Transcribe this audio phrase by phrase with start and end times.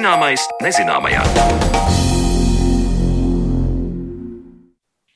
[0.00, 1.20] Zināmais nezināmajā.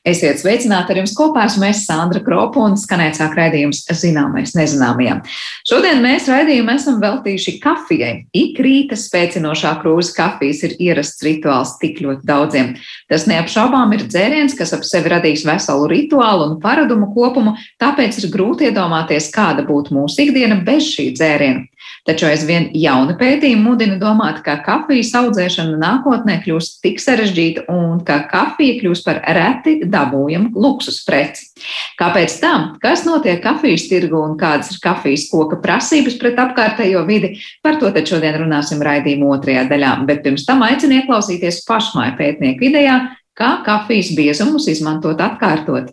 [0.05, 1.47] Esiet sveicināti ar jums kopā.
[1.49, 5.23] Esmu es Sandra Kropa un skanēt sāk raidījums Zināmais nezināmajam.
[5.65, 8.13] Šodien mēs raidījumu esam veltījuši kafijai.
[8.37, 12.75] Ik rīta spēcinošā krūze kafijas ir ierasts rituāls tik ļoti daudziem.
[13.09, 18.29] Tas neapšaubām ir dzēriens, kas ap sevi radīs veselu rituālu un paradumu kopumu, tāpēc ir
[18.37, 21.65] grūti iedomāties, kāda būtu mūsu ikdiena bez šī dzēriena.
[22.05, 28.19] Taču aizvien jauni pētījumi mudina domāt, ka kafijas audzēšana nākotnē kļūs tik sarežģīta un ka
[28.29, 31.49] kafija kļūs par reti dabūjamu luksus preci.
[31.97, 32.53] Kāpēc tā?
[32.83, 37.35] Kas notiek kafijas tirgu un kādas ir kafijas koka prasības pret apkārtējo vidi?
[37.65, 42.69] Par to tad šodien runāsim raidījuma otrajā daļā, bet pirms tam aicinu ieklausīties pašmāju pētnieku
[42.69, 42.99] idejā,
[43.35, 45.89] kā kafijas biezumus izmantot atkārtot.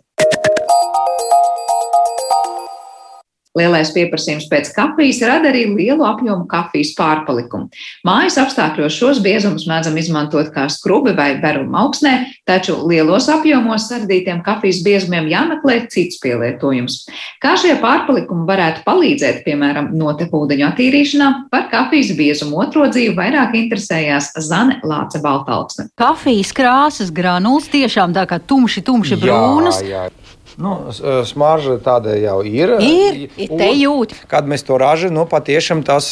[3.53, 7.67] Lielais pieprasījums pēc kafijas rada arī lielu apjomu kafijas pārpalikumu.
[8.07, 12.15] Mājas apstākļos šos biezumus mēdzam izmantot kā skrubi vai berumu augsnē,
[12.49, 17.03] taču lielos apjomos sardītiem kafijas biezumiem jāmeklē cits pielietojums.
[17.43, 24.33] Kā šie pārpalikumi varētu palīdzēt, piemēram, notekūdeņu attīrīšanā, par kafijas biezumu otro dzīvi vairāk interesējās
[24.41, 25.91] Zane Lāce Baltalksne.
[25.99, 29.83] Kafijas krāsas granulas tiešām tā kā tumši, tumši brūnas.
[29.85, 30.33] Jā, jā.
[30.61, 30.91] Nu,
[31.25, 32.75] smarža tāda jau ir.
[32.83, 34.13] Ir, ir te jūt.
[34.29, 36.11] Kad mēs to ražam, nu, patiešām tas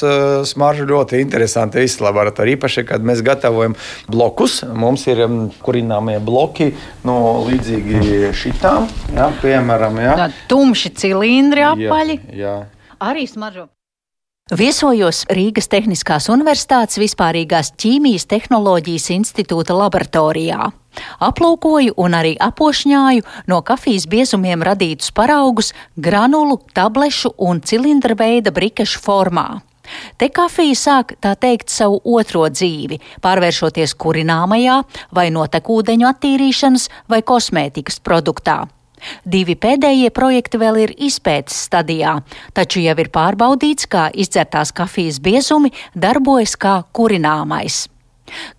[0.51, 2.33] smarža ļoti interesanti izslabara.
[2.33, 3.75] Ar īpaši, kad mēs gatavojam
[4.11, 5.23] blokus, mums ir
[5.61, 6.71] kurināmie bloki,
[7.07, 7.17] nu,
[7.49, 10.01] līdzīgi šitām, jā, piemēram.
[10.01, 10.15] Jā.
[10.23, 12.17] Tā tumši cilindri apaļi.
[12.31, 12.57] Jā, jā.
[13.01, 13.67] Arī smaržo.
[14.51, 20.65] Viesojos Rīgas Tehniskās Universitātes vispārīgās ķīmijas tehnoloģijas institūta laboratorijā.
[21.23, 28.99] Aplūkoju un arī apošņāju no kafijas biezumiem radītus paraugus granulu, tablešu un cilindra veida brikešu
[29.05, 29.61] formā.
[30.19, 34.81] Te kafija sāk tā teikt savu otro dzīvi, pārvēršoties kurināmajā
[35.15, 38.65] vai notekūdeņu attīrīšanas vai kosmētikas produktā.
[39.25, 42.19] Divi pēdējie projekti vēl ir izpētes stadijā,
[42.57, 47.87] taču jau ir pārbaudīts, kā izdzertās kafijas biezumi darbojas kā kurināmais.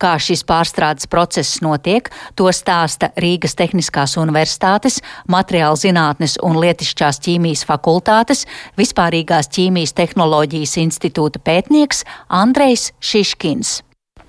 [0.00, 5.00] Kā šis pārstrādes process notiek, to stāsta Rīgas Tehniskās Universitātes,
[5.32, 8.44] Materiāla zinātnes un Lietišķās ķīmijas fakultātes,
[8.80, 12.04] Vispārīgās ķīmijas tehnoloģijas institūta pētnieks
[12.42, 13.80] Andrejs Šiškins.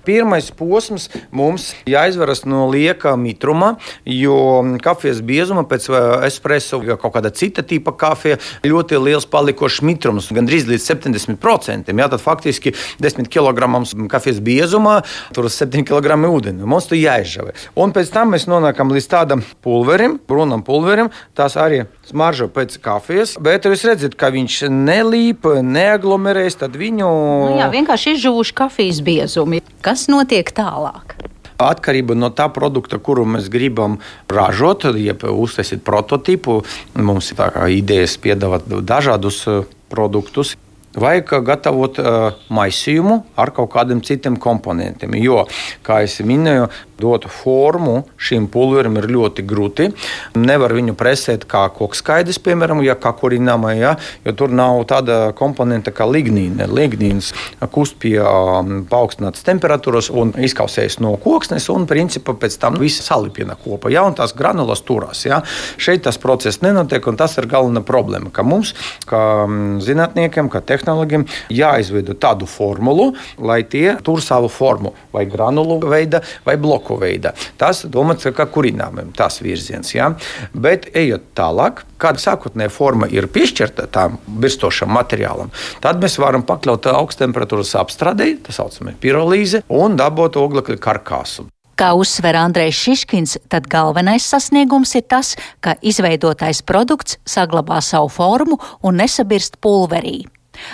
[0.04, 4.36] Pirmais posms mums jāizvaras no lieka mitruma, jo
[4.84, 5.88] kafijas biezuma pēc
[6.26, 11.94] espreso vai kaut kāda cita tipa kafija ļoti liels palikošs mitrums, gandrīz līdz 70%.
[11.94, 13.70] Jā, tad faktiski 10 kg
[14.12, 15.00] kafijas biezumā
[15.34, 16.64] tur 7 kg ūdeni.
[16.68, 17.54] Mums tur jāizžavē.
[17.80, 21.10] Un pēc tam mēs nonākam līdz tādam pulverim, brūnam pulverim.
[21.36, 27.10] Tas arī smaržo pēc kafijas, bet jūs redzat, ka viņš nelīp, neaglomerēs, tad viņu.
[27.48, 29.62] Nu jā, vienkārši izžuvuši kafijas biezumi.
[29.84, 31.16] Kas notiek tālāk?
[31.62, 34.00] Atkarībā no tā produkta, kuru mēs gribam
[34.30, 36.62] ražot, jeb uztaisīt prototipu,
[36.98, 37.42] mums ir
[37.76, 39.62] idejas piedāvāt dažādus eh,
[39.92, 40.56] produktus.
[40.94, 45.16] Vajag gatavot uh, maisījumu ar kaut kādiem citiem komponentiem.
[45.18, 45.40] Jo,
[45.82, 46.68] kā jau minēju,
[47.00, 49.88] dot formu šim pulverim ir ļoti grūti.
[50.38, 53.94] Nevar viņu presēt kā kokskaidrs, piemēram, ja kā kurināmā, ja,
[54.24, 56.68] jo tur nav tāda komponenta kā lignīna.
[56.70, 57.32] Lignīns
[57.74, 63.56] kust pie um, paaugstinātas temperatūras un izkausējas no koksnes, un principā pēc tam viss salipina
[63.58, 65.24] kopā, ja, un tās granulas turās.
[65.26, 65.42] Ja.
[65.80, 68.74] Šeit tas process nenotiek, un tas ir galvenā problēma, ka mums,
[69.10, 69.22] kā
[69.84, 73.12] zinātniekiem, kā tehnoloģiem, jāizveido tādu formulu,
[73.42, 77.32] lai tie tur savu formu vai granulu veida vai bloku bloku veidā.
[77.58, 79.94] Tas domāts kā kurināmam, tas virziens.
[79.94, 80.12] Ja?
[80.52, 85.50] Bet ejot tālāk, kāda sākotnējā forma ir piešķirta tam virstošam materiālam,
[85.80, 91.48] tad mēs varam pakļaut augsttemperatūras apstrādei, tā saucamā pirolīze, un dabūt oglekļa karkāsu.
[91.74, 98.60] Kā uzsver Andrejs Šiškins, tad galvenais sasniegums ir tas, ka izveidotais produkts saglabā savu formu
[98.86, 100.20] un nesabirst pulverī.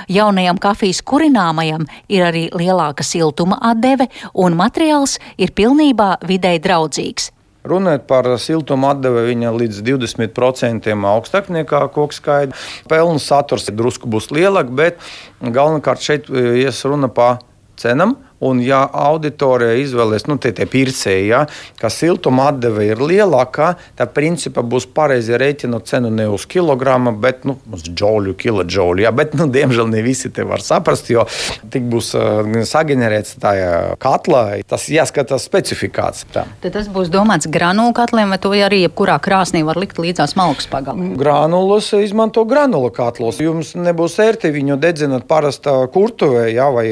[0.09, 7.31] Jaunajam kafijas kurināmajam ir arī lielāka siltuma atdeve, un materiāls ir pilnībā videi draudzīgs.
[7.71, 12.57] Runājot par siltuma atdevi, viņa līdz 20% augstāk nekā koks skaidra.
[12.89, 14.97] Pelnu saturs drusku būs lielāks, bet
[15.45, 17.43] galvenokārt šeit ies runa par
[17.81, 21.43] cenām Un, ja auditorija izvēlēs, nu, tie, tie pircēji, ja,
[21.81, 27.45] ka siltuma atdeve ir lielākā, tad principā būs pareizi rēķinot cenu ne uz kilogramu, bet
[27.45, 29.05] nu, uz džoļu, kiloģoļu.
[29.05, 31.27] Ja, bet, nu, diemžēl, ne visi te var saprast, jo
[31.69, 34.47] tik būs uh, sagenerēts tajā katlā.
[34.71, 36.25] Tas jāskatās specifikāts.
[36.33, 36.47] Tā.
[36.65, 40.71] Tad tas būs domāts granulu katliem, vai to arī jebkurā krāsnī var likt līdzās malkas
[40.73, 41.11] pagalā?
[41.21, 43.43] Granulas izmanto granulu katlos.
[43.45, 46.89] Jums nebūs ērti viņu dedzināt parastā kurtuvē ja, vai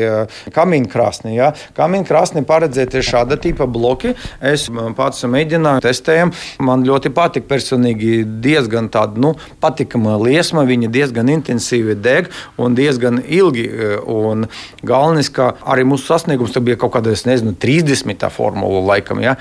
[0.53, 1.53] kamīnkrāsnī Ja?
[1.77, 4.15] Kamīna krāsnī paredzēti šāda tipa bloki.
[4.41, 4.67] Es
[4.99, 6.31] pats mēģināju, testēju.
[6.65, 10.67] Man ļoti patika personīgi diezgan tāda nu, patikama liesma.
[10.69, 12.31] Viņa diezgan intensīvi deg
[12.61, 13.67] un diezgan ilgi.
[14.09, 14.49] Un
[14.87, 18.29] galvenais, ka arī mūsu sasniegums bija kaut kāda, nezinu, 30.
[18.35, 19.39] formula laikam, ja?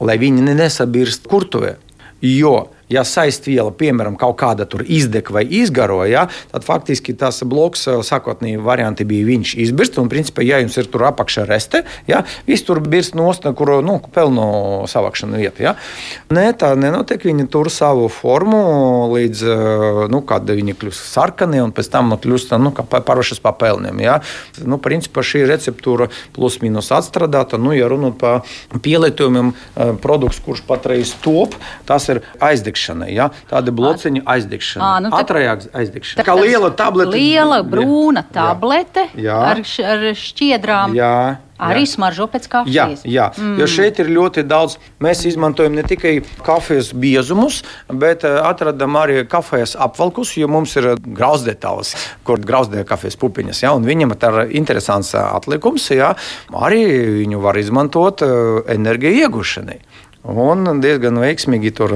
[0.00, 1.76] lai viņi nesabirst kurtuvē.
[2.24, 7.86] Jo ja saistviela, piemēram, kaut kāda tur izdeg vai izgaro, ja, tad faktiski tas bloks
[7.90, 9.98] eh, sākotnēji varianti bija viņš izbirst.
[10.00, 13.98] Un, principā, ja jums ir tur apakšā reste, ja, viss tur birst nost, kur nu,
[14.14, 14.46] pelno
[14.90, 15.64] savākšanu vieta.
[15.64, 15.74] Ja.
[16.34, 17.24] Nē, tā nenotiek.
[17.26, 18.60] Viņi tur savu formu
[19.10, 23.98] līdz, eh, nu, kad viņi kļūst sarkani un pēc tam kļūst nu, parušas pa pelniem.
[24.04, 24.20] Ja.
[24.62, 27.58] Nu, principā šī receptūra plus mīnus atstrādāta.
[27.58, 31.56] Nu, ja runāt par pielietojumiem, eh, produkts, kurš patreiz top,
[31.88, 33.14] tas ir aizdegts aizdegšanai.
[33.14, 33.30] Ja?
[33.50, 34.84] Tāda blociņa aizdegšana.
[34.84, 36.20] À, nu, Atrajā aizdegšana.
[36.20, 37.16] Tā kā liela tablete.
[37.16, 39.40] Liela brūna tablete jā.
[39.54, 40.96] ar, ar šķiedrām.
[40.96, 41.40] Jā.
[41.56, 41.94] Arī jā.
[41.94, 43.00] smaržo pēc kafijas.
[43.08, 43.26] Jā, jā.
[43.40, 43.54] Mm.
[43.62, 44.74] jo šeit ir ļoti daudz.
[45.00, 51.94] Mēs izmantojam ne tikai kafijas biezumus, bet atradam arī kafijas apvalkus, jo mums ir grauzdētājs,
[52.28, 53.64] kur grauzdē kafijas pupiņas.
[53.64, 56.12] Ja, viņam ir interesants atlikums, ja,
[56.52, 56.84] arī
[57.22, 58.20] viņu var izmantot
[58.76, 59.80] enerģiju iegūšanai.
[60.26, 61.92] Un diezgan veiksmīgi tur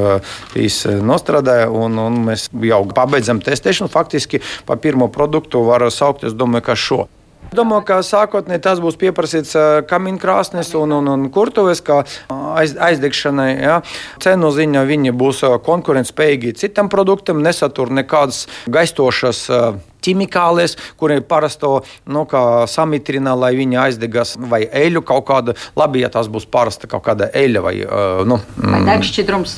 [1.05, 1.71] nostrādāja.
[1.71, 3.91] Un, un mēs jau pabeidzam testēšanu.
[3.91, 7.00] Faktiski par pirmo produktu var saukt, es domāju, ka šo.
[7.50, 9.56] Domāju, ka sākotnēji tas būs pieprasīts
[9.91, 13.50] kamīnkrāsnes un, un, un kurtuves, kā aiz, aizdegšanai.
[13.59, 13.81] Ja.
[14.23, 19.49] Cenu ziņā viņi būs konkurētspējīgi citam produktam, nesatur nekādas gaistošas
[20.05, 21.81] ķimikālijas, kuriem parasto
[22.11, 22.26] nu,
[22.70, 25.56] samitrina, lai viņi aizdegas, vai eļu kaut kāda.
[25.79, 28.87] Labi, ja tas būs parasta kaut kāda eļļa vai uh, nu, mm.
[28.88, 29.56] degšķidrums.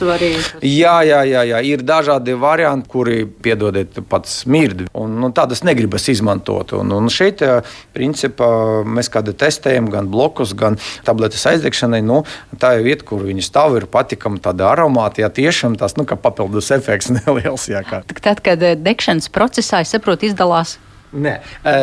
[0.66, 4.88] Jā, jā, jā, jā, ir dažādi varianti, kuri, piedodiet, pat smirdi.
[4.98, 6.74] Un, nu, tādas negribas izmantot.
[6.78, 7.42] Un, un šeit,
[7.96, 8.48] principā,
[8.86, 12.02] mēs kādu testējam gan blokus, gan tabletes aizdegšanai.
[12.06, 12.22] Nu,
[12.62, 15.24] tā ir vieta, kur viņi stāv, ir patikama tāda aromāta.
[15.24, 17.68] Jā, tiešām tas nu, papildus efekts neliels.
[17.70, 18.02] Jā, kā.
[18.22, 20.78] Tad, kad degšanas procesā, es saprotu, izdalās?
[21.12, 21.34] Nē,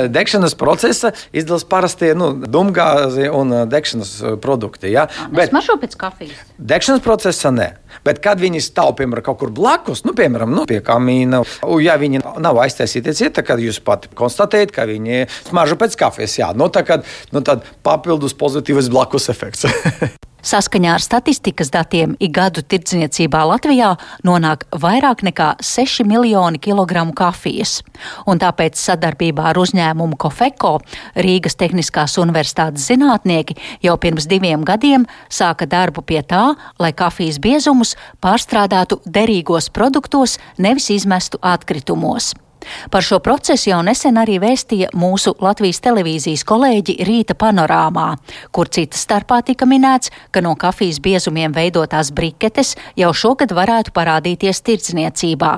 [0.09, 4.89] degšanas procesa izdalās parastie nu, dūmgāzi un degšanas produkti.
[4.89, 5.05] Ja?
[5.33, 6.39] Bet mažo pēc kafijas.
[6.57, 7.67] Degšanas procesa nē.
[8.05, 11.43] Bet, kad viņi stāv piemēram kaut kur blakus, nu, piemēram, nu, pie kamīna,
[11.83, 16.39] ja viņi nav aiztaisīti cieta, tad jūs pat konstatējat, ka viņi smaržo pēc kafijas.
[16.41, 17.05] Jā, nu, tā, kad,
[17.35, 19.69] nu, tad papildus pozitīvs blakus efekts.
[20.39, 23.89] Saskaņā ar statistikas datiem ik gadu tirdzniecībā Latvijā
[24.23, 27.81] nonāk vairāk nekā 6 miljoni kilogramu kafijas,
[28.23, 30.77] un tāpēc sadarbībā ar uzņēmumu Kofeko
[31.19, 37.97] Rīgas Tehniskās Universitātes zinātnieki jau pirms diviem gadiem sāka darbu pie tā, lai kafijas biezumus
[38.23, 42.33] pārstrādātu derīgos produktos, nevis izmestu atkritumos.
[42.91, 48.11] Par šo procesu jau nesen arī vēstīja mūsu Latvijas televīzijas kolēģi Rīta panorāmā,
[48.51, 54.63] kur citas starpā tika minēts, ka no kafijas biezumiem veidotās briketes jau šogad varētu parādīties
[54.65, 55.53] tirdzniecībā.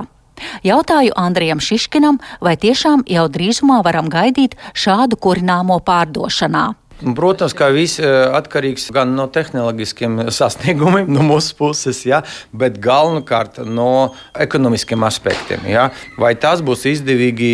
[0.66, 6.72] Jautāju Andrijam Šiškinam, vai tiešām jau drīzumā varam gaidīt šādu kurināmo pārdošanā.
[7.02, 8.08] Protams, ka viss eh,
[8.38, 12.22] atkarīgs gan no tehnoloģiskiem sasniegumiem no mūsu puses, ja,
[12.54, 15.66] bet galvenokārt no ekonomiskiem aspektiem.
[15.72, 15.90] Ja.
[16.22, 17.54] Vai tas būs izdevīgi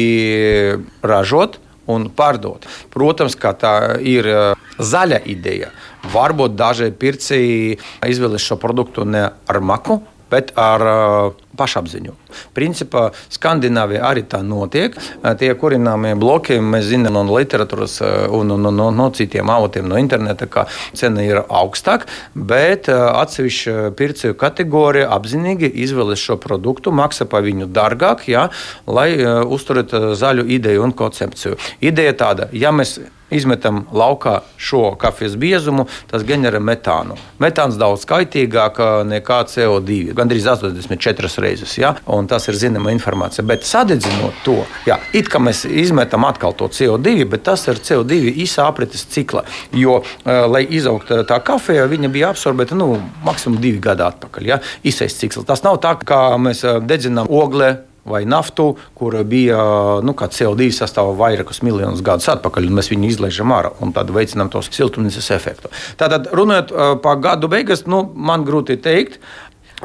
[1.05, 2.67] ražot un pārdot?
[2.91, 5.71] Protams, ka tā ir eh, zaļa ideja.
[6.11, 12.13] Varbūt daži pircēji izvēlas šo produktu ne ar maku, bet ar uh, pašapziņu.
[12.55, 14.95] Principā Skandināvijā arī tā notiek.
[15.39, 17.97] Tie kurināmie bloki, mēs zinām no literatūras
[18.35, 20.67] un no, no, no citiem avotiem, no interneta, ka
[20.97, 28.27] cena ir augstāka, bet atsevišķa pircēju kategorija apzinīgi izvēlas šo produktu, maksā par viņu dārgāk,
[28.31, 28.47] ja,
[28.85, 31.57] lai uzturētu zaļu ideju un koncepciju.
[31.81, 32.99] Ideja tāda, ja mēs
[33.33, 37.17] izmetam laukā šo kafijas biezumu, tas ģenerē metānu.
[37.43, 41.77] Metāns daudz kaitīgāk nekā CO2, gandrīz 84 reizes.
[41.79, 41.93] Ja?
[42.05, 43.45] Un tas ir zināma informācija.
[43.47, 48.33] Bet sadedzinot to, jā, it kā mēs izmetam atkal to CO2, bet tas ir CO2
[48.45, 49.43] īsā aprites cikla.
[49.75, 52.93] Jo, lai izaugtu tā kafija, viņa bija absorbēta nu,
[53.27, 54.49] maksimum divi gadi atpakaļ.
[54.53, 54.61] Ja?
[54.87, 55.47] Īsais cikls.
[55.47, 57.75] Tas nav tā, kā mēs dedzinām oglē
[58.07, 59.59] vai naftu, kur bija
[60.05, 64.51] nu, CO2 sastāvā vairākus miljonus gadus atpakaļ, un mēs viņu izlaižam ārā un tad veicinām
[64.53, 65.71] tos siltumnīcas efektu.
[65.99, 66.73] Tātad, runājot
[67.03, 69.19] par gadu beigas, nu, man grūti teikt,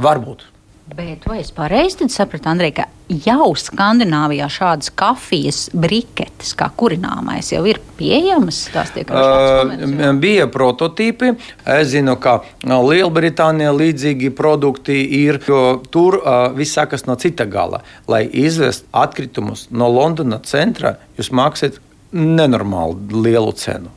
[0.00, 0.52] varbūt.
[0.93, 2.85] Bet vai es pareizi sapratu, Andrej, ka
[3.25, 8.59] jau Skandināvijā šādas kafijas briketes, kā kurināmais, jau ir pieejamas?
[8.75, 11.33] Uh, bija prototypi.
[11.65, 17.81] Es zinu, ka Lielbritānijā līdzīgi produkti ir, jo tur uh, viss sākas no cita gala.
[18.11, 21.81] Lai izvest atkritumus no Londonas centra, jūs maksājat
[22.13, 23.97] nenormāli lielu cenu.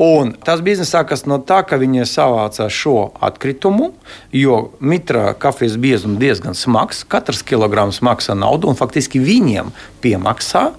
[0.00, 3.90] Un tas bizness sākas no tā, ka viņi savāca šo atkritumu,
[4.32, 7.02] jo mitra kafijas biezums diezgan smags.
[7.04, 10.70] Katrs kilograms maksā naudu, un faktiski viņiem piemaksā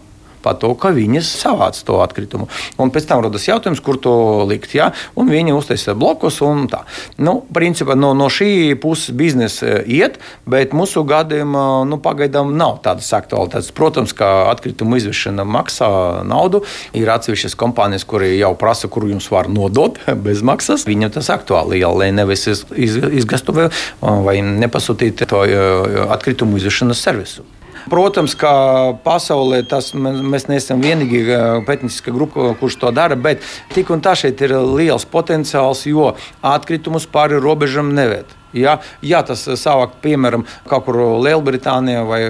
[0.43, 2.47] par to, ka viņas savāc to atkritumu.
[2.81, 4.13] Un pēc tam rodas jautājums, kur to
[4.49, 4.73] likt.
[4.75, 4.91] Ja?
[5.19, 6.83] Un viņi uztaisīja blokus un tā.
[7.21, 10.19] Nu, principā no, no šī puses biznesa eh, iet,
[10.49, 13.71] bet mūsu gadījumā nu, pagaidām nav tādas aktualitātes.
[13.75, 15.91] Protams, ka atkritumu izvešana maksā
[16.27, 16.63] naudu.
[16.97, 20.87] Ir atsevišķas kompānijas, kuri jau prasa, kur jums var nodot bez maksas.
[20.89, 23.69] Viņam tas aktuāli, ja, lai nevis izgastuvē
[24.01, 27.47] vai nepasūtīt to eh, atkritumu izvešanas servisu.
[27.89, 28.51] Protams, ka
[29.05, 31.23] pasaulē tas mēs neesam vienīgi
[31.67, 33.41] pētnieciska grupa, kurš to dara, bet
[33.73, 36.11] tik un tā šeit ir liels potenciāls, jo
[36.45, 38.37] atkritumus pāri robežam neved.
[38.53, 42.21] Ja, ja tas savākt, piemēram, kaut kur Lielbritānijā vai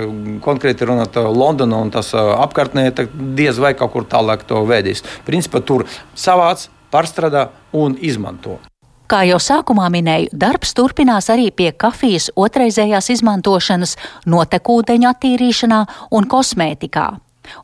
[0.46, 5.02] konkrēti runāt Londonā un tas apkārtnē, tad diez vai kaut kur tālāk to vedīs.
[5.26, 8.60] Principā tur savāc, pārstrādā un izmanto.
[9.12, 15.80] Kā jau sākumā minēju, darbs turpinās arī pie kafijas otrreizējās izmantošanas, notekūdeņa attīrīšanā
[16.16, 17.10] un kosmētikā.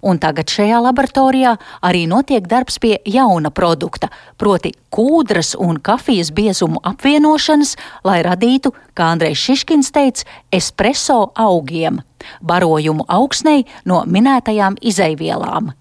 [0.04, 1.54] Un tagad šajā laboratorijā
[1.88, 9.14] arī notiek darbs pie jauna produkta, proti kūdras un kafijas biezumu apvienošanas, lai radītu, kā
[9.16, 12.04] Andrejs Šiškins teica, espreso augiem,
[12.44, 15.78] barojumu augsnei no minētajām izeivielām.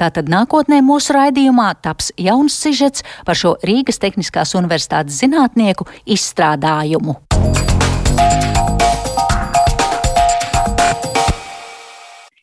[0.00, 7.18] Tātad nākotnē mūsu raidījumā taps jauns sižets par šo Rīgas Tehniskās Universitātes zinātnieku izstrādājumu.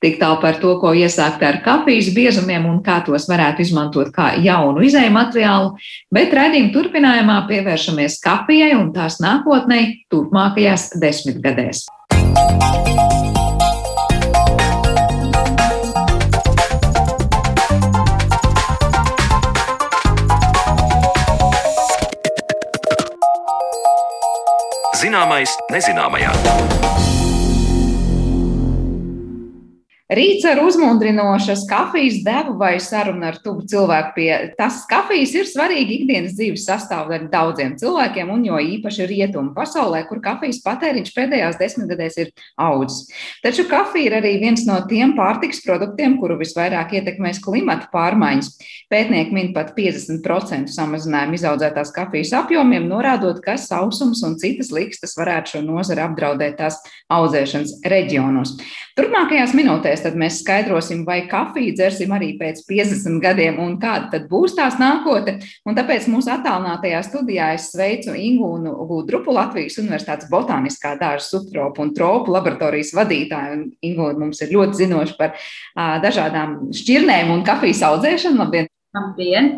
[0.05, 4.35] Tik tālu par to, ko iesākt ar kafijas biezumiem un kā tos varētu izmantot kā
[4.43, 5.71] jaunu izēju materiālu,
[6.13, 9.81] bet redzījuma turpinājumā pievēršamies kafijai un tās nākotnē
[10.13, 11.87] turpmākajās desmitgadēs.
[24.95, 27.14] Zināmais nezināmajā.
[30.15, 35.91] Rīts ar uzmundrinošas kafijas devu vai sarunu ar tuvu cilvēku pie tas kafijas ir svarīga
[35.91, 42.19] ikdienas dzīves sastāvdaļa daudziem cilvēkiem, un jo īpaši rietumu pasaulē, kur kafijas patēriņš pēdējās desmitgadēs
[42.23, 43.09] ir audzis.
[43.43, 48.53] Taču kafija ir arī viens no tiem pārtiks produktiem, kuru visvairāk ietekmēs klimata pārmaiņas.
[48.93, 55.57] Pētnieki min pat 50% samazinājumu izaudzētās kafijas apjomiem, norādot, ka sausums un citas likstas varētu
[55.57, 56.79] šo nozari apdraudēt tās
[57.11, 58.55] audzēšanas reģionos.
[58.95, 64.27] Turpmākajās minūtēs tad mēs skaidrosim, vai kafiju dzersim arī pēc 50 gadiem un kāda tad
[64.31, 65.37] būs tās nākotne.
[65.65, 71.93] Un tāpēc mūsu attālinātajā studijā es sveicu Ingūnu Gudrupu, Latvijas Universitātes botāniskā dārza subtropu un
[71.97, 73.59] tropu laboratorijas vadītāju.
[73.59, 78.43] Un Ingūna mums ir ļoti zinoša par uh, dažādām šķirnēm un kafijas audzēšanu.
[78.45, 78.71] Labdien!
[78.95, 79.55] Labdien!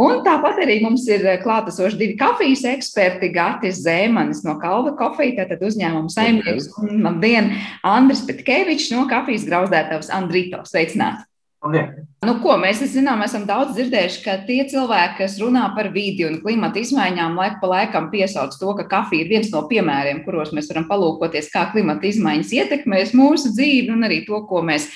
[0.00, 5.62] Un tāpat arī mums ir klātesoši divi kafijas eksperti, Gatis Zēmanis no Kalva kofija, tātad
[5.68, 7.52] uzņēmuma saimnieks, un labdien,
[7.86, 10.64] Andris Petkevičs no kafijas grauzdētavas Andrito.
[10.68, 11.28] Sveicināt!
[11.62, 16.40] Nu, ko, mēs zinām, esam daudz dzirdējuši, ka tie cilvēki, kas runā par vidi un
[16.42, 20.72] klimata izmaiņām, laiku pa laikam piesauc to, ka kafija ir viens no piemēriem, kuros mēs
[20.72, 24.88] varam palūkoties, kā klimata izmaiņas ietekmēs mūsu dzīvi un arī to, ko mēs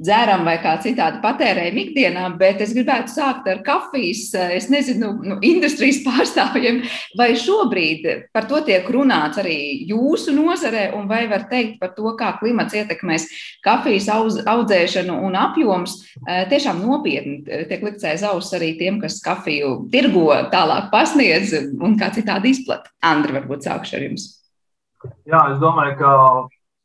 [0.00, 5.38] dzeram vai kā citādi patērējam ikdienā, bet es gribētu sākt ar kafijas, es nezinu, nu,
[5.44, 6.82] industrijas pārstāvjiem,
[7.18, 9.56] vai šobrīd par to tiek runāts arī
[9.90, 13.28] jūsu nozarē, un vai var teikt par to, kā klimats ietekmēs
[13.64, 19.20] kafijas auz, audzēšanu un apjoms, eh, tiešām nopietni tiek likts aiz auss arī tiem, kas
[19.24, 22.88] kafiju tirgo tālāk pasniedz un kā citādi izplat.
[23.02, 24.28] Andri, varbūt sākšu ar jums.
[25.26, 26.10] Jā, es domāju, ka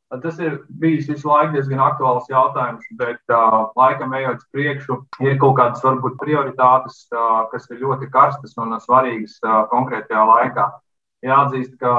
[0.07, 5.33] Tas ir bijis visu laiku diezgan aktuāls jautājums, bet uh, laikam ejot uz priekšu, ir
[5.41, 10.69] kaut kādas varbūt prioritātes, uh, kas ir ļoti karstas un svarīgas uh, konkrētajā laikā.
[11.27, 11.91] Jāatzīst, ka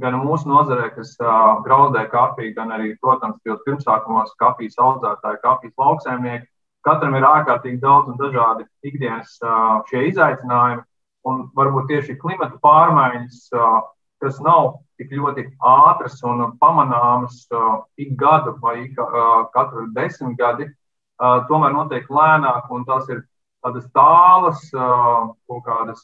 [0.00, 5.76] gan mūsu nozarē, kas uh, grauzdē kafiju, gan arī, protams, tajos pirmsākumos kafijas audzētāji, kafijas
[5.84, 6.48] lauksēmnieki,
[6.88, 10.86] katram ir ārkārtīgi daudz un dažādi ikdienas uh, šie izaicinājumi.
[11.28, 13.82] Un varbūt tieši klimata pārmaiņas, uh,
[14.24, 20.36] kas nav tik ļoti ātras un pamanāmas uh, ik gadu vai ik, uh, katru desmit
[20.38, 23.24] gadi, uh, tomēr notiek lēnāk, un tās ir
[23.62, 26.00] tādas tālas, kaut kādas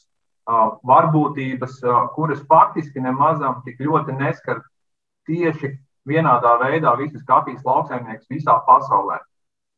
[0.86, 1.80] varbūtības,
[2.14, 4.60] kuras faktiski nemazam tik ļoti neskar
[5.26, 5.72] tieši
[6.08, 9.18] vienādā veidā visas kafijas lauksaimnieks visā pasaulē.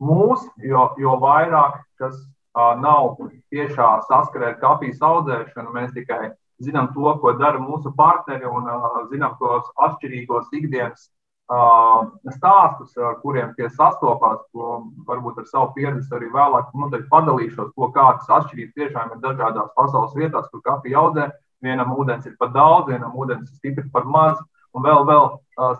[0.05, 2.21] Mūs, jo, jo vairāk, kas
[2.55, 3.17] nav
[3.51, 8.69] tiešā saskarē ar kafijas audzēšanu, mēs tikai zinām to, ko dara mūsu partneri un
[9.11, 11.09] zinām tos atšķirīgos ikdienas
[11.51, 17.91] stāstus, ar kuriem tie sastopās, ko varbūt ar savu pieredzi arī vēlāk noteikti padalīšos, ko
[17.91, 21.31] kādas atšķirības tiešām ir dažādās pasaules vietās, kur kafija audzē.
[21.61, 24.39] Vienam ūdens ir par daudz, vienam ūdens ir stipri par maz,
[24.73, 25.27] un vēl, vēl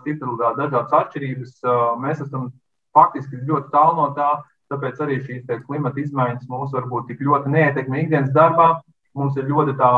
[0.01, 1.55] stipri dažādas atšķirības.
[2.03, 2.51] Mēs esam
[2.93, 4.29] faktiski ļoti tālu no tā,
[4.69, 8.81] tāpēc arī šīs klimata izmaiņas mūs varbūt tik ļoti neietekmē ikdienas darbā.
[9.15, 9.91] Mums ir ļoti tā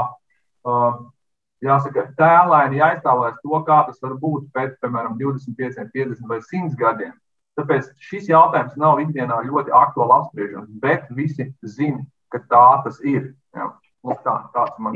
[1.63, 7.13] jāsaka, tēlēni jāiztēlojas to, kā tas var būt pēc, piemēram, 25, 50 vai 100 gadiem.
[7.59, 12.01] Tāpēc šis jautājums nav ikdienā ļoti aktuāli apspriežams, bet visi zina,
[12.33, 13.33] ka tā tas ir.
[13.53, 13.69] Jā.
[14.03, 14.33] Nu, tā,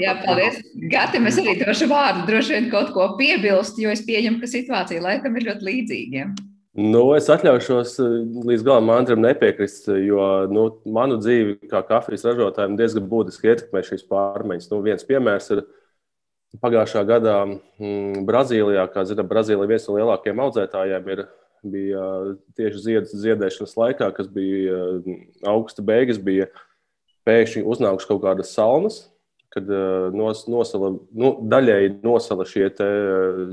[0.01, 0.57] Jā, paldies.
[0.91, 4.99] Gati, mēs arī došu vārdu, droši vien kaut ko piebilst, jo es pieņemu, ka situācija
[5.05, 6.25] laikam ir ļoti līdzīga.
[6.77, 7.95] Nu, es atļaušos
[8.45, 10.21] līdz galam Andriem nepiekrist, jo
[10.53, 14.69] nu, manu dzīvi kā kafijas ražotājiem diezgan būtiski ietekmē šīs pārmaiņas.
[14.69, 15.63] Nu, viens piemērs ir
[16.61, 21.23] Pagājušā gadā mm, Brazīlijā, kā zinām, Brazīlija viens no lielākajiem audzētājiem ir,
[21.65, 22.05] bija
[22.55, 24.77] tieši zied, ziedēšanas laikā, kas bija
[25.49, 26.47] augsta beigas, bija
[27.27, 29.01] pēkšņi uznākušas kaut kādas salnas,
[29.53, 29.69] kad
[30.13, 32.67] nos, nosala, nu, daļēji nosala šie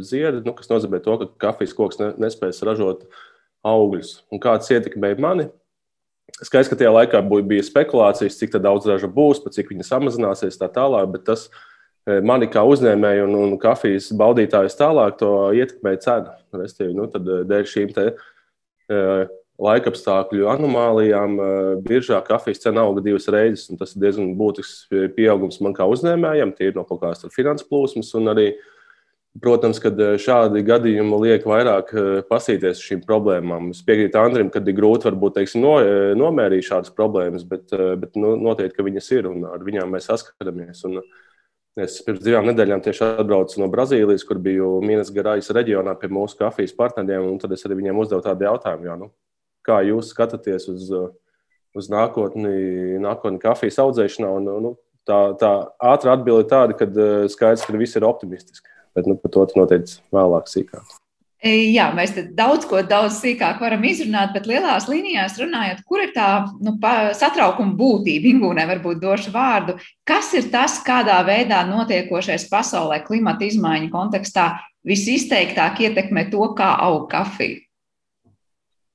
[0.04, 3.06] ziedi, nu, kas nozīmē to, ka kafijas koks ne, nespēs ražot
[3.64, 4.16] augļus.
[4.34, 5.46] Un kāds ietekmēja mani?
[6.40, 11.06] Skaidrs, ka tajā laikā bija spekulācijas, cik daudz raža būs, cik viņa samazināsies tā tālāk,
[11.14, 11.46] bet tas
[12.04, 16.34] Eh, mani kā uzņēmēju un, un kafijas baudītājus tālāk to ietekmēja cena.
[16.52, 18.04] Restīvi, nu, tad eh, dēļ šīm te,
[18.92, 19.22] uh,
[19.62, 21.48] laikapstākļu anomālijām uh,
[21.84, 23.70] biržā kafijas cena auga divas reizes.
[23.78, 28.10] Tas ir diezgan būtisks pieaugums man kā uzņēmējam, tie ir no kaut kādas finanses plūsmas.
[28.34, 28.48] Arī,
[29.42, 31.90] protams, kad šādi gadījumi liek vairāk
[32.30, 33.72] pasīties šīm problēmām.
[33.74, 35.74] Es piekrītu Andrim, ka ir grūti varbūt teiksim, no,
[36.18, 40.82] nomērīt šādas problēmas, bet, bet nu, noteikti, ka viņas ir un ar viņām mēs saskaramies.
[40.90, 41.02] Un,
[41.74, 46.38] Es pirms divām nedēļām tieši atbraucu no Brazīlijas, kur biju Minas Garājas reģionā pie mūsu
[46.38, 47.32] kafijas partneriem.
[47.42, 49.08] Tad es arī viņiem uzdevu tādu jautājumu, jā, nu,
[49.66, 50.90] kā jūs skatāties uz,
[51.74, 54.32] uz nākotni, nākotni kafijas audzēšanā.
[54.38, 54.74] Un, nu,
[55.08, 55.54] tā, tā
[55.92, 58.70] ātrā atbilde ir tāda, ka eh, skaidrs, ka viss ir optimistiski.
[58.94, 61.00] Bet nu, par to noteikti vēlāk sīkāk.
[61.44, 66.28] Jā, mēs daudz ko daudz sīkāk varam izrunāt, bet lielās līnijās runājot, kur ir tā
[66.64, 66.72] nu,
[67.18, 69.74] satraukuma būtība, Ingūnē varbūt došu vārdu.
[70.08, 74.46] Kas ir tas, kādā veidā notiekošais pasaulē klimata izmaiņu kontekstā
[74.88, 77.60] visizteiktāk ietekmē to, kā aug kafija?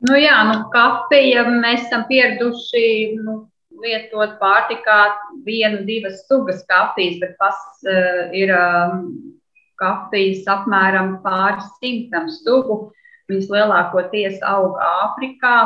[0.08, 2.86] Nu jā, nu kafija mēs esam pieraduši
[3.20, 3.42] nu,
[3.84, 5.00] lietot pārtikā
[5.44, 8.56] vienu, divas sugas kafijas, bet pas uh, ir.
[8.56, 9.36] Um,
[9.80, 12.90] kafijas apmēram pāris simtam stubu.
[13.30, 15.58] Viņas lielākoties aug Āfrikā,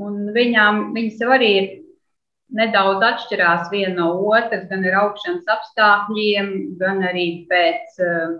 [0.00, 1.66] un viņām, viņas jau arī ir
[2.56, 8.36] nedaudz atšķirās viena no otras, gan ar augšanas apstākļiem, gan arī pēc uh,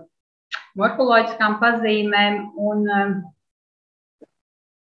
[0.79, 2.39] morfoloģiskām pazīmēm.
[2.57, 3.17] Un, uh,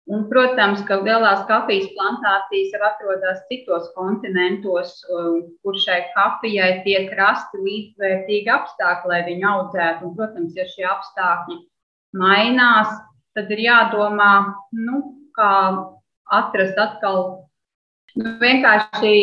[0.05, 4.91] Un, protams, ka lielās kafijas plantācijas jau atrodas citos kontinentos,
[5.65, 10.05] kur šai kafijai tiek rasti līdzvērtīgi apstākļi, lai viņu audzētu.
[10.05, 11.57] Un, protams, ja šie apstākļi
[12.21, 12.91] mainās,
[13.33, 14.29] tad ir jādomā,
[14.77, 15.01] nu,
[15.33, 15.55] kā
[16.37, 17.25] atrast atkal.
[18.15, 19.15] Nu, vienkārši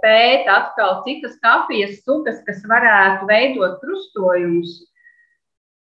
[0.00, 4.78] pētīt atkal citas kafijas sugas, kas varētu veidot krustojumus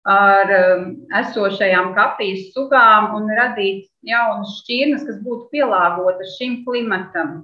[0.08, 7.42] ar um, esošajām kafijas sugām un radīt jaunas šķirnes, kas būtu pielāgotas šim klimatam.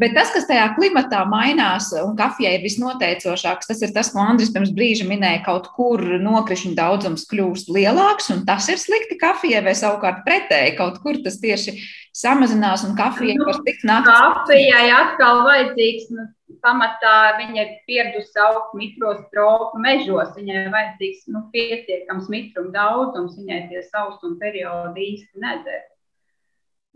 [0.00, 4.48] Bet tas, kas tajā klimatā mainās un kafijai ir visnoteicošāks, tas ir tas, ko Andris
[4.54, 9.74] pirms brīža minēja, kaut kur nokrišņu daudzums kļūst lielāks, un tas ir slikti kafijai, vai
[9.76, 11.76] savukārt pretēji kaut kur tas tieši
[12.16, 14.08] samazinās un kafijai nu, var tikt nākt.
[14.08, 16.26] Kafijai atkal vajadzīgs nu,
[16.64, 20.34] pamatā viņa ir pieradusi augt mitros tropu mežos.
[20.38, 25.88] Viņai vajadzīgs nu, pietiekams mitruma daudzums, viņai tie sausuma periodi īsti neder.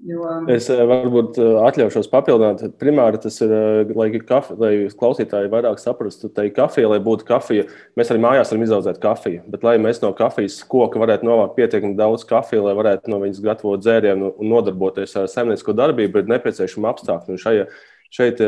[0.05, 0.27] Jo...
[0.53, 2.61] Es eh, varbūt eh, atļaušos papildināt.
[2.77, 7.65] Primāri tas ir, eh, lai, kafe, lai klausītāji vairāk saprastu, tai kafija, lai būtu kafija.
[7.97, 11.97] Mēs arī mājās varam izaudzēt kafiju, bet lai mēs no kafijas koka varētu novākt pietiekami
[11.97, 16.93] daudz kafiju, lai varētu no viņas gatavot dzērienu un nodarboties ar saimniecisko darbību, ir nepieciešama
[16.93, 17.41] apstākļi.
[18.17, 18.41] Šeit,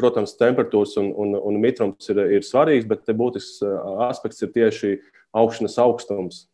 [0.00, 3.60] protams, temperatūras un, un, un mitrums ir, ir svarīgs, bet būtisks
[4.06, 4.94] aspekts ir tieši
[5.36, 6.46] augšanas augstums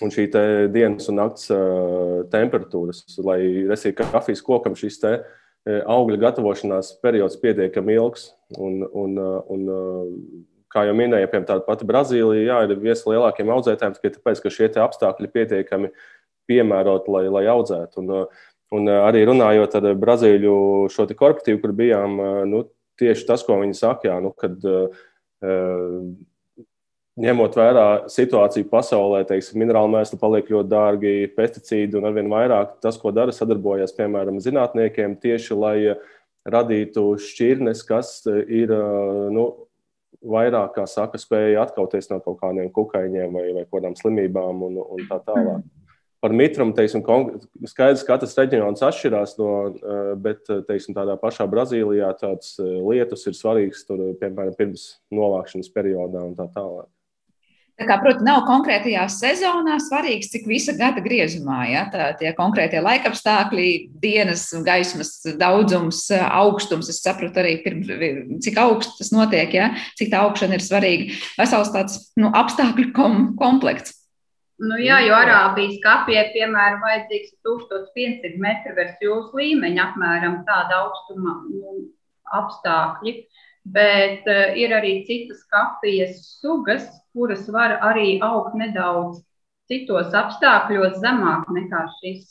[0.00, 0.28] un šī
[0.72, 5.18] dienas un nakts uh, temperatūras, lai resītu kafijas kokam šis te
[5.68, 8.30] augļa gatavošanās periods pietiekami ilgs.
[8.58, 9.18] Un, un,
[9.52, 9.66] un,
[10.72, 14.42] kā jau minēju, piemēram, tāda pati Brazīlija, jā, ir viens no lielākajiem audzētājiem, tikai tāpēc,
[14.42, 15.92] ka šie apstākļi ir pietiekami
[16.50, 18.02] piemēroti, lai, lai audzētu.
[18.02, 18.14] Un,
[18.76, 20.56] un arī runājot ar Brazīļu
[20.92, 22.18] šo korporatīvu, kur bijām,
[22.50, 22.64] nu,
[23.00, 24.58] tieši tas, ko viņi saka, jā, nu, kad
[27.20, 32.78] ņemot vērā situāciju pasaulē, teiksim, minerālu mēslu paliek ļoti dārgi, pesticīdi un arvien vairāk.
[32.84, 35.76] Tas, ko dara, sadarbojas piemēram zinātniekiem tieši lai
[36.48, 38.72] radītu šķirnes, kas ir
[39.34, 39.48] nu,
[40.20, 45.06] vairāk, kā saka, spēja atkauties no kaut kādiem kukaiņiem vai, vai kādām slimībām un, un
[45.08, 45.64] tā tālāk.
[46.20, 47.00] Par mitrumu, teiksim,
[47.70, 49.50] skaidrs, ka katrs reģions atšķirās no,
[50.20, 56.36] bet, teiksim, tādā pašā Brazīlijā tāds lietus ir svarīgs, tur, piemēram, pirms novākšanas periodā un
[56.36, 56.90] tā tālāk.
[57.80, 62.82] Tā kā, protams, nav konkrētajā sezonā svarīgs, cik visa gada griezumā, ja tā, tie konkrētie
[62.84, 63.70] laikapstākļi,
[64.02, 66.90] dienas, gaismas daudzums, augstums.
[66.92, 67.88] Es saprotu arī, pirms,
[68.44, 71.16] cik augsts tas notiek, ja, cik tā augšana ir svarīga.
[71.40, 73.96] Vesels tāds nu, apstākļu kom, komplekts.
[74.60, 81.38] Nu, jā, jo Arābijas kapijai, piemēram, vajadzīgs 1500 metri virs jūras līmeņa, apmēram tāda augstuma
[81.46, 81.76] nu,
[82.36, 83.14] apstākļi.
[83.72, 86.84] Bet uh, ir arī citas kafijas sugas,
[87.16, 89.22] kuras var arī augt nedaudz
[89.70, 92.26] citos apstākļos zemāk nekā šis,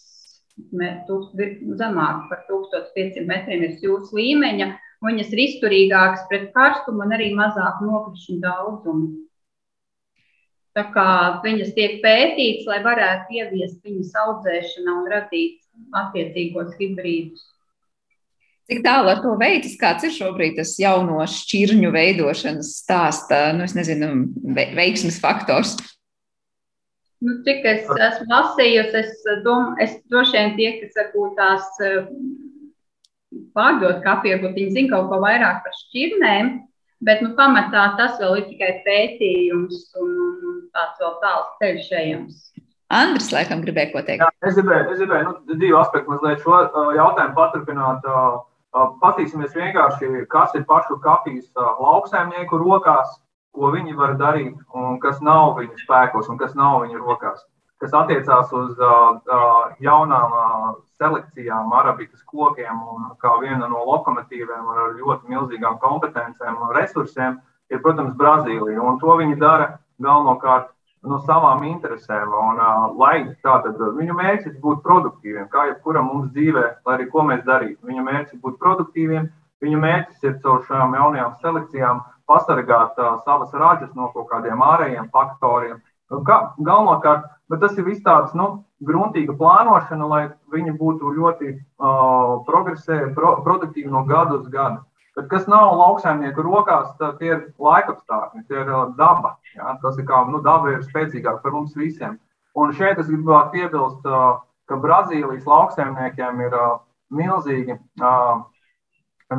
[1.79, 4.69] zemāk par 1500 metriem virs jūras līmeņa.
[5.05, 9.28] Viņas ir izturīgākas pret karstumu un arī mazāk nokrišņu daudzumu.
[10.79, 11.09] Tā kā
[11.43, 15.57] viņas tiek pētītas, lai varētu ieviest viņas audzēšanā un radīt
[15.99, 17.41] attiecīgos hibrīdus.
[18.69, 23.73] Cik tālu ar to veicas, kāds ir šobrīd tas jauno šķirņu veidošanas stāsta, nu, es
[23.75, 24.29] nezinu,
[24.77, 25.73] veiksmes faktors?
[27.19, 31.97] Nu, cik es esmu lasījusi, es domāju, es droši vien tie, kas varbūt tās eh,
[33.57, 36.53] pārdot kafiju, varbūt viņi zina kaut ko vairāk par šķirnēm,
[37.09, 40.15] bet nu, pamatā tas vēl ir tikai pētījums un
[40.75, 42.45] tāds vēl tāls ceļš ejams.
[42.89, 44.23] Andris, laikam, gribēja ko teikt.
[44.23, 48.07] Jā, es gribēju, es gribēju nu, divu aspektu mazliet šo uh, jautājumu paturpināt.
[48.09, 53.15] Uh, Paskatīsimies vienkārši, kas ir pašu kafijas lauksaimnieku rokās,
[53.57, 57.41] ko viņi var darīt, un kas nav viņu spēkos un kas nav viņu rokās.
[57.81, 58.77] Kas attiecās uz
[59.81, 60.35] jaunām
[61.01, 67.39] selekcijām, arabikas kokiem un kā viena no lokomotīviem ar ļoti milzīgām kompetencēm un resursiem,
[67.73, 68.83] ir, protams, Brazīlija.
[68.83, 70.69] Un to viņi dara galvenokārt
[71.07, 72.31] no savām interesēm.
[72.35, 72.61] Un,
[72.99, 77.79] lai tātad viņu mērķis būtu produktīviem, kā jebkuram mums dzīvē, lai arī ko mēs darītu.
[77.87, 79.29] Viņu mērķis būtu produktīviem,
[79.63, 85.09] viņu mērķis ir caur šām jaunajām selekcijām pasargāt uh, savas ražas no kaut kādiem ārējiem
[85.13, 85.79] faktoriem.
[86.09, 90.21] Galvenokārt, bet tas ir viss tāds nu, gruntīga plānošana, lai
[90.53, 94.81] viņi būtu ļoti uh, progresēji, pro, produktīvi no gada uz gadu.
[95.19, 99.33] Bet kas nav lauksaimnieku rokās, tie ir laikapstākļi, tie ir daba.
[99.51, 99.73] Ja?
[99.81, 102.13] Tas ir kā nu, daba ir spēcīgāka par mums visiem.
[102.55, 104.05] Un šeit es gribētu piebilst,
[104.71, 106.55] ka Brazīlijas lauksaimniekiem ir
[107.19, 107.75] milzīgi.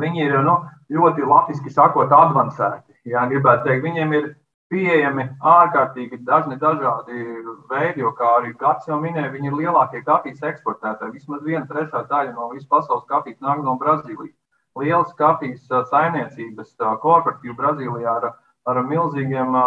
[0.03, 0.53] Viņi ir nu,
[0.93, 2.99] ļoti latviešu sakot, avansēti.
[3.09, 3.25] Ja?
[3.31, 4.27] Gribētu teikt, viņiem ir
[4.69, 7.25] pieejami ārkārtīgi dažni dažādi
[7.73, 11.17] veidi, jo, kā arī Gats jau minēja, viņi ir lielākie kafijas eksportētāji.
[11.17, 14.37] Vismaz viena trešā daļa no visas pasaules kafijas nāk no Brazīlijas
[14.79, 18.29] lielas kafijas saimniecības korporatīvu Brazīlijā ar,
[18.69, 19.57] ar milzīgiem,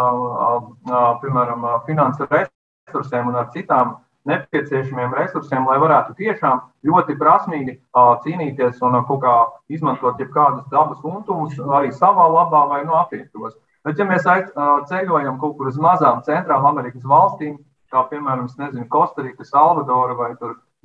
[1.21, 7.77] piemēram, finansu resursiem un ar citām nepieciešamiem resursiem, lai varētu tiešām ļoti prasmīgi
[8.25, 9.35] cīnīties un kā
[9.69, 13.53] izmantot jebkādus dabas untumus arī savā labā vai no apietos.
[13.85, 14.25] Bet, ja mēs
[14.89, 17.59] ceļojam kaut kur uz mazām centrāla Amerikas valstīm,
[17.93, 20.31] kā piemēram, nezinu, Kostarika, Salvadora vai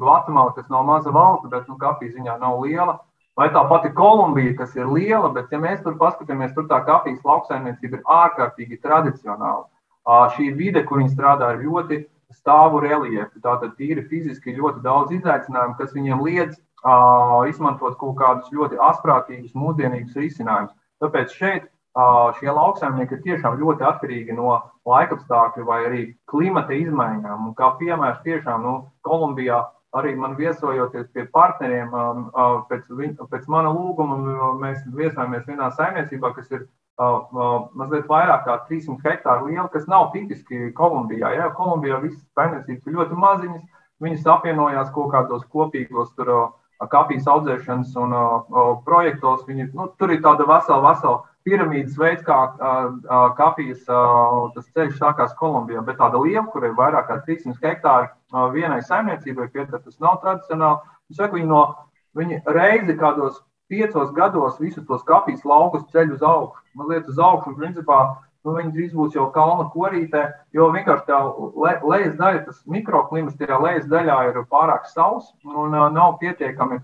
[0.00, 2.98] Gvatemala, kas nav maza valsts, bet nu, kafijas ziņā nav liela,
[3.40, 7.22] Vai tā pati Kolumbija, kas ir liela, bet, ja mēs tur paskatāmies, tur tā kafijas
[7.24, 9.64] lauksaimniecība ir ārkārtīgi tradicionāla.
[10.34, 12.02] Šī vide, kur viņi strādā, ir ļoti
[12.36, 13.40] stāvu reliefu.
[13.40, 16.60] Tātad tīri fiziski ļoti daudz izaicinājumu, kas viņiem liedz
[17.48, 20.76] izmantot kaut kādus ļoti asprātīgus, mūsdienīgus risinājumus.
[21.00, 21.68] Tāpēc šeit
[22.38, 27.48] šie lauksaimnieki ir tiešām ļoti atkarīgi no laikapstākļu vai arī klimata izmaiņām.
[27.48, 28.74] Un kā piemērs, tiešām nu,
[29.06, 29.64] Kolumbijā
[29.96, 32.86] arī man viesojoties pie partneriem, um, uh, pēc,
[33.30, 34.18] pēc mana lūguma,
[34.60, 39.88] mēs viesojāmies vienā saimniecībā, kas ir uh, uh, mazliet vairāk kā 300 hektāru liela, kas
[39.90, 41.34] nav tipiski Kolumbijā.
[41.38, 41.50] Ja?
[41.56, 43.66] Kolumbijā visas saimniecības ir ļoti maziņas,
[44.04, 46.54] viņas apvienojās kaut kādos kopīgos tur,
[46.88, 48.14] kafijas audzēšanas un
[48.86, 49.42] projektos.
[49.44, 53.34] Viņi, nu, tur ir tāda vesela, vesela piramīdas veids, kā uh,
[53.90, 58.16] uh, ceļš sākās Kolumbijā, bet tāda liela, kur ir vairāk kā 300 hektāri uh,
[58.54, 60.96] vienai saimniecībai, pietiek, tas nav tradicionāli.
[61.10, 61.62] Es saku, viņi, no,
[62.18, 63.40] viņi reizi kādos
[63.70, 67.98] piecos gados visus tos kafijas laukus ceļ uz augšu, mazliet uz augšu, un principā
[68.44, 70.24] nu, viņi drīz būs jau kalna korītē,
[70.56, 71.18] jo vienkārši tā
[71.64, 76.80] le, lejas daļa, tas mikroklimats tajā lejas daļā ir pārāk sauss un uh, nav pietiekami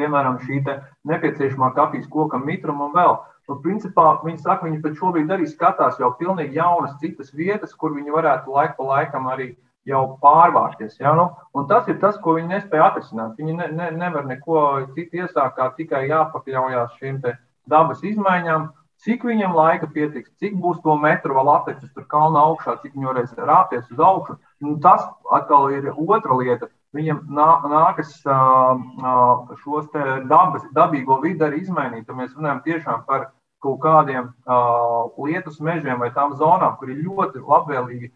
[0.00, 0.62] piemēram, šī
[1.10, 3.16] nepieciešamā kafijas koka mitruma un vēl.
[3.50, 7.96] Nu, principā, viņi saka, viņi pat šobrīd arī skatās jau pilnīgi jaunas citas vietas, kur
[7.96, 9.48] viņi varētu laiku pa laikam arī
[9.88, 10.98] jau pārvākties.
[11.00, 11.14] Ja?
[11.16, 13.38] Nu, un tas ir tas, ko viņi nespēja atrisināt.
[13.38, 14.64] Viņi ne, ne, nevar neko
[14.96, 17.22] citu iesākt, kā tikai jāpakļaujas šīm
[17.70, 18.68] dabas izmaiņām.
[19.00, 23.08] Cik viņam laika pietiks, cik būs to metru vēl atlicis tur kalna augšā, cik viņi
[23.08, 24.36] varēs rāpties uz augšu.
[24.60, 26.68] Nu, tas atkal ir otra lieta.
[26.92, 28.16] Viņam nā, nākas
[29.62, 29.86] šos
[30.28, 32.04] dabas, dabīgo vidi arī izmainīt.
[32.08, 33.30] Tad mēs runājam tiešām par
[33.64, 34.28] kaut kādiem
[35.20, 38.10] lietus mežiem vai tām zonām, kur ir ļoti labvēlīgi,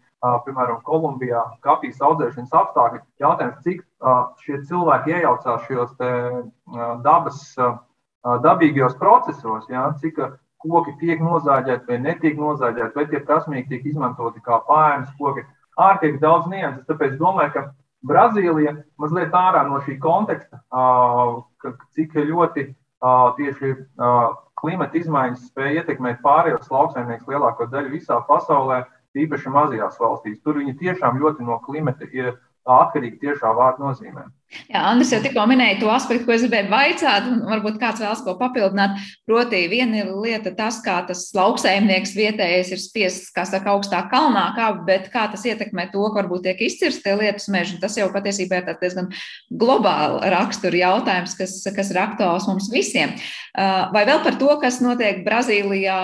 [0.45, 3.01] piemēram, Kolumbijā, kafijas audzēšanas apstākļi.
[3.23, 3.83] Jautājums, cik
[4.45, 6.11] šie cilvēki iejaucās šajos te,
[7.05, 7.41] dabas,
[8.45, 10.21] dabīgajos procesos, ja, cik
[10.65, 15.45] koki tiek nozāģēti vai netiek nozāģēti, vai tie prasmīgi tiek izmantoti kā pājams koki.
[15.75, 17.65] Ārkārtīgi daudz nianses, tāpēc domāju, ka
[18.05, 20.61] Brazīlija mazliet ārā no šī konteksta,
[21.97, 22.67] cik ļoti
[23.37, 23.71] tieši
[24.61, 28.83] klimata izmaiņas spēja ietekmēt pārējos lauksaimniekus lielāko daļu visā pasaulē,
[29.23, 30.41] īpaši mazajās valstīs.
[30.43, 32.33] Tur viņi tiešām ļoti no klimata ir
[32.65, 34.25] atkarīgi tiešā vārda nozīmē.
[34.69, 38.23] Jā, Andris jau tikko minēja to aspektu, ko es gribēju vaicāt, un varbūt kāds vēlas
[38.25, 38.97] ko papildināt.
[39.27, 44.47] Proti, viena ir lieta tas, kā tas lauksaimnieks vietējais ir spiests, kā saka, augstā kalnā,
[44.57, 47.79] kā, bet kā tas ietekmē to, ka varbūt tiek izcirsti lietus meži.
[47.81, 49.11] Tas jau patiesībā ir diezgan
[49.53, 53.15] globāli rakstura jautājums, kas, kas ir aktuāls mums visiem.
[53.55, 55.99] Uh, vai vēl par to, kas notiek Brazīlijā,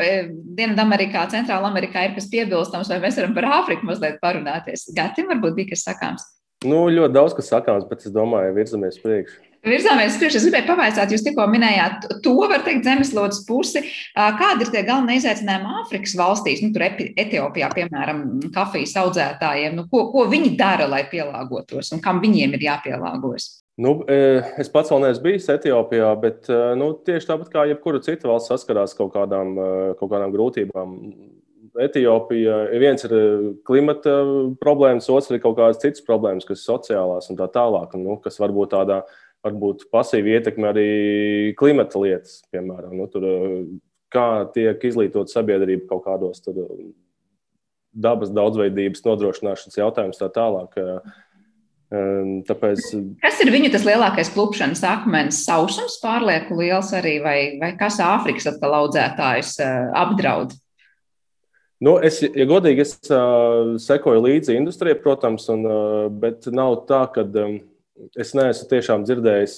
[0.00, 0.12] e,
[0.56, 4.88] Dienvidamerikā, Centrāla Amerikā, ir kas piebilstams, vai mēs varam par Āfriku mazliet parunāties?
[4.96, 6.33] Gatim varbūt bija kas sakāms.
[6.64, 9.42] Nu, ļoti daudz kas sakāms, bet es domāju, virzamies priekšā.
[9.64, 10.38] Virzāmies priekšā.
[10.40, 13.80] Es gribēju pavaicāt, jūs tikko minējāt to, var teikt, zemeslodes pusi.
[14.12, 19.78] Kādi ir tie galvenie izaicinājumi Āfrikas valstīs, nu, tur Etiopijā, piemēram, kafijas audzētājiem?
[19.78, 23.48] Nu, ko, ko viņi dara, lai pielāgotos un kam viņiem ir jāpielāgojas?
[23.80, 28.52] Nu, es pats vēl neesmu bijis Etiopijā, bet nu, tieši tāpat kā jebkura cita valsts
[28.52, 29.56] saskarās kaut kādām,
[29.96, 30.92] kaut kādām grūtībām.
[31.80, 34.14] Etiopija viens ir eh, klimata
[34.62, 38.38] problēmas, otrs ir kaut kādas citas problēmas, kas ir sociālās un tā tālāk, nu, kas
[38.42, 39.02] varbūt tādā
[39.44, 40.90] varbūt pasīvi ietekmē arī
[41.58, 43.58] klimata lietas, piemēram, nu, tur, eh,
[44.14, 46.62] kā tiek izglītot sabiedrība kaut kādos tur,
[47.94, 50.74] dabas daudzveidības nodrošināšanas jautājumus tā tālāk.
[52.48, 52.86] Tāpēc...
[53.22, 55.44] Kas ir viņu tas lielākais klupšanas akmens?
[55.46, 60.56] Sausums pārlieku liels arī, vai, vai kas Āfrikas atkal audzētājus eh, apdraud?
[61.82, 67.02] Nu, es, ja godīgi, es uh, sekoju līdzi industrijai, protams, un, uh, bet nav tā,
[67.12, 67.56] ka um,
[68.20, 69.56] es neesmu tiešām dzirdējis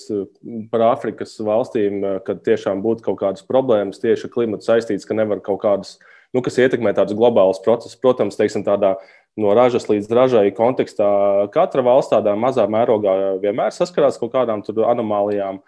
[0.72, 5.18] par Āfrikas valstīm, uh, kad tiešām būtu kaut kādas problēmas tieši ar klimatu saistītas, ka
[5.18, 5.96] nevar kaut kādas,
[6.32, 8.00] nu, kas ietekmē tādus globālus procesus.
[8.00, 8.96] Protams, teiksim, tādā
[9.36, 11.08] no ražas līdz ražai kontekstā
[11.52, 15.60] katra valsts tādā mazā mērogā vienmēr saskarās kaut kādām anomālijām,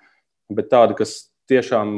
[0.49, 1.95] bet tāda, kas tiešām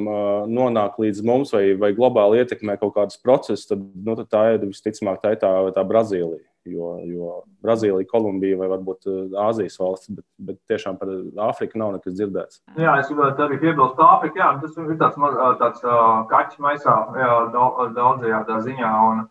[0.51, 4.69] nonāk līdz mums vai, vai globāli ietekmē kaut kādus procesus, tad, nu, tad tā ir
[4.69, 6.47] visticamāk tā, ir tā, tā Brazīlija.
[6.69, 7.29] Jo, jo
[7.65, 9.09] Brazīlija, Kolumbija vai varbūt
[9.47, 11.09] Āzijas valsts, bet, bet tiešām par
[11.49, 12.61] Āfriku nav nekas dzirdēts.
[12.77, 15.17] Jā, es gribētu arī piebilst, ka Āfrika jā, tas ir tāds,
[15.63, 15.87] tāds
[16.31, 18.93] kaķis maisā jā, daudzajā tā ziņā.
[19.09, 19.25] Un,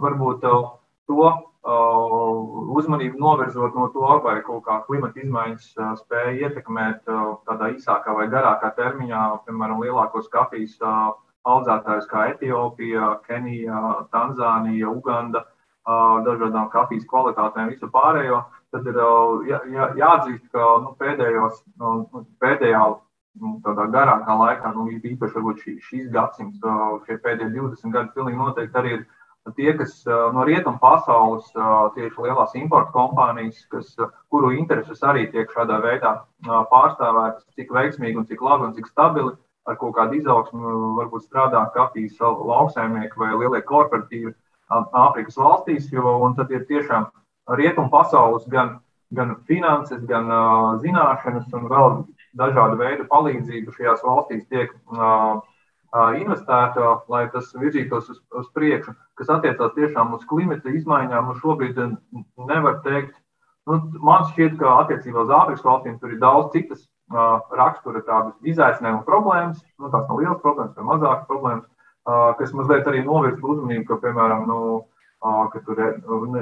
[0.00, 0.44] varbūt
[1.08, 1.28] to
[1.64, 8.12] uzmanību novirzot no to, vai kaut kā klimata izmaiņas uh, spēja ietekmēt uh, tādā īsākā
[8.12, 10.76] vai garākā termiņā, piemēram, lielākos kafijas
[11.44, 13.80] audzētājus kā Etiopija, Kenija,
[14.12, 15.44] Tanzānija, Uganda,
[16.24, 18.44] dažādām kafijas kvalitātēm, visu pārējo.
[18.72, 18.96] Tad ir
[19.48, 22.80] jā, jā, jāatzīst, ka nu, pēdējos, nu, pēdējā
[23.40, 23.58] nu,
[23.92, 29.04] garākā laikā, nu, īpaši šī, šīs gadsimta, šie pēdējie 20 gadi, pilnīgi noteikti arī ir
[29.56, 31.50] tie, kas no rietumu pasaules,
[31.96, 33.92] tieši lielās importu kompānijas, kas,
[34.32, 36.14] kuru intereses arī tiek šādā veidā
[36.72, 39.34] pārstāvētas, cik veiksmīgi un cik labi un cik stabili
[39.68, 44.34] ar kaut kādu izaugsmu varbūt strādā kafijas lauksaimnieki vai lielie korporatīvi
[44.72, 47.04] Āfrikas valstīs, jo tad ir tiešām
[47.58, 48.78] rietumu pasaules gan,
[49.12, 51.98] gan finanses, gan uh, zināšanas un vēl
[52.40, 55.42] dažādu veidu palīdzību šajās valstīs tiek uh,
[56.18, 61.34] investēta, lai tas virzītos uz, uz priekšu, kas attiecās tiešām uz klimata izmaiņām.
[61.38, 61.78] Šobrīd
[62.48, 63.14] nevar teikt,
[63.70, 68.34] nu, man šķiet, ka attiecībā uz Āfrikas valstīm tur ir daudz citas uh, rakstura tādas
[68.42, 71.64] izaicinājumu problēmas, nu, tās nav lielas problēmas vai mazākas problēmas,
[72.10, 75.82] uh, kas mazliet arī novirza uzmanību, ka, piemēram, nu, uh, ka tur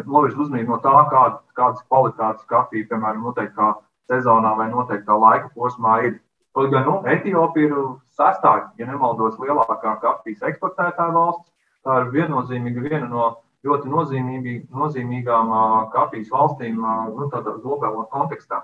[0.08, 3.74] novirza uzmanību no tā, kāda, kādas kvalitātes kafija, piemēram, noteiktā
[4.10, 6.20] sezonā vai noteiktā laika posmā ir.
[6.52, 7.78] Kaut gan nu, Etiopija ir
[8.12, 11.48] sastāvā, ja nemaldos, lielākā kafijas eksportētāja valsts.
[11.82, 13.30] Tā ir viennozīmīgi viena no
[13.66, 15.54] ļoti nozīmīgām
[15.94, 18.60] kafijas valstīm nu, globālā kontekstā.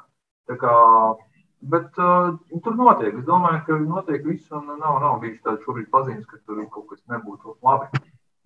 [0.49, 0.75] Tā kā
[1.61, 3.17] Bet uh, tur notiek.
[3.19, 6.87] Es domāju, ka notiek viss, un nav, nav bijis tāds šobrīd pazīmes, ka tur kaut
[6.93, 7.89] kas nebūtu labi.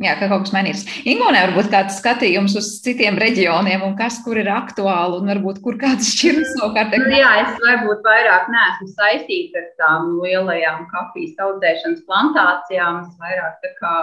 [0.03, 0.83] Jā, ka kaut kas mainīs.
[1.07, 5.79] Ingūnē varbūt kāds skatījums uz citiem reģioniem un kas, kur ir aktuāli un varbūt kur
[5.79, 6.97] kādas šķiras savukārt.
[6.99, 13.05] Nu, jā, es varbūt vairāk neesmu saistīta ar tām lielajām kafijas audzēšanas plantācijām.
[13.07, 13.95] Es vairāk tā kā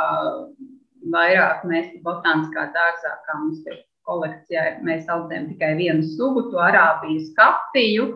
[1.17, 7.29] vairāk mēs botāniskā dārzā, kā mums ir kolekcijā, mēs audzējam tikai vienu sugu, to arābijas
[7.37, 8.09] kafiju.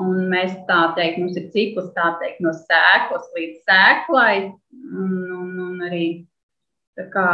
[0.00, 4.36] Un mēs tā teikt, mums ir cikls teikt, no sēklas līdz sēklai.
[4.72, 6.06] Un, un, un arī
[7.12, 7.28] kā,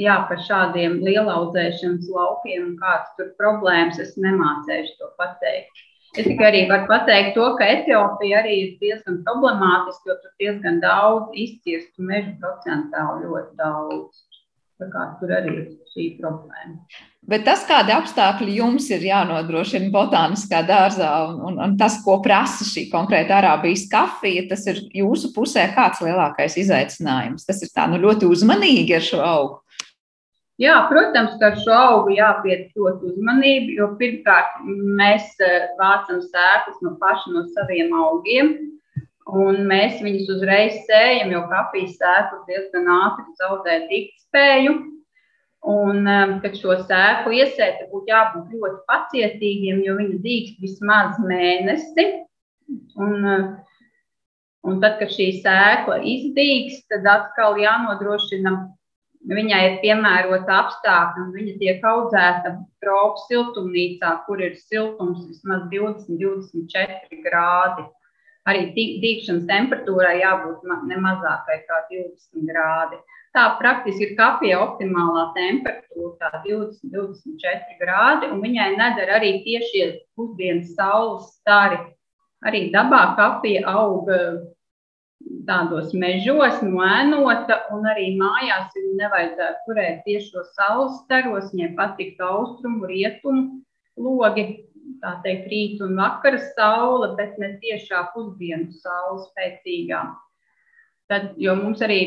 [0.00, 5.82] jā, par šādiem lielaudzēšanas laukiem un kādas tur problēmas es nemācēšu to pateikt.
[6.14, 10.78] Es tikai arī varu pateikt to, ka Etiopija arī ir diezgan problemātiska, jo tur diezgan
[10.84, 14.22] daudz izcirstu mežu procentāli ļoti daudz.
[14.74, 16.80] Tur arī ir šī problēma.
[17.24, 22.66] Bet tas, kādi apstākļi jums ir jānodrošina botāniskā dārzā, un, un, un tas, ko prasa
[22.68, 27.46] šī konkrēta arābijas kafija, tas ir jūsu pusē kāds lielākais izaicinājums.
[27.48, 29.60] Tas ir tā nu, ļoti uzmanīgi ar šo augu.
[30.60, 34.60] Jā, protams, ka ar šo augu jāpiet ļoti uzmanību, jo pirmkārt
[34.98, 38.52] mēs eh, vācam sēklas no paša no saviem augiem,
[39.30, 44.74] un mēs viņus uzreiz sējam, jo kafijas sēklas diezgan ātri zaudē diktspēju.
[45.64, 52.04] Un, um, kad šo sēklu iesēt, būtu jābūt ļoti pacietīgiem, jo viņi dīkst vismaz mēnesi.
[53.00, 53.46] Un, uh,
[54.68, 58.52] un tad, kad šī sēkla izdīgs, tad atkal jānodrošina,
[59.24, 66.20] viņai ir piemērota apstākļi, un viņa tiek audzēta tropu siltumnīcā, kur ir siltums vismaz 20,
[66.20, 67.88] 24 grādi.
[68.44, 72.98] Arī dīkšanas temperatūrai jābūt ne mazākai kā 20 grādi.
[73.34, 80.74] Tā praktiski ir kafija optimālā temperatūra, 20, 24 grādi, un viņai nedara arī tiešie pusdienas
[80.76, 81.80] saules stari.
[82.44, 84.36] Arī dabā kafija aug eh,
[85.48, 91.48] tādos mežos, noēnota, un arī mājās viņu nevajadzētu turēt tiešo saules staros.
[91.56, 93.64] Viņai patiktu austrumu, rietumu
[93.96, 94.46] logi,
[95.04, 100.02] tā teikt, rīta un vakara saule, bet ne tiešā pusdienu saule spēcīgā.
[101.12, 102.00] Tad, jo mums arī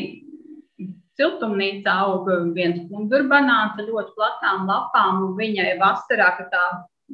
[1.18, 6.66] siltumnīcā aug viens pundurbanāns ar ļoti platām lapām, un viņai vasarā, kad tā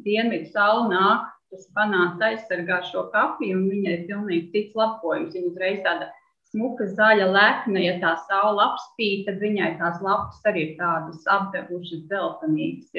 [0.07, 5.37] dienvidu saule nāk, tas banāns aizsargā šo kafiju, un viņai ir pilnīgi cits lapojums.
[5.37, 6.11] Viņa uzreiz tāda
[6.51, 12.05] smuka zaļa lekna, ja tā saule apspīd, tad viņai tās lapas arī ir tādas apdevušas
[12.11, 12.91] dzeltenīgas,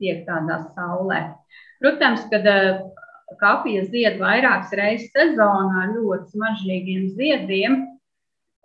[0.00, 1.20] tiek tādā saulē.
[1.80, 2.80] Protams, kad eh,
[3.40, 7.78] kafija zied vairākas reizes sezonā ar ļoti smaržīgiem ziediem,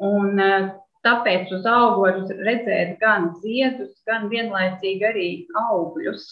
[0.03, 0.73] un eh,
[1.05, 2.15] Tāpēc uz augu var
[2.47, 5.27] redzēt gan ziedus, gan vienlaicīgi arī
[5.61, 6.23] augļus.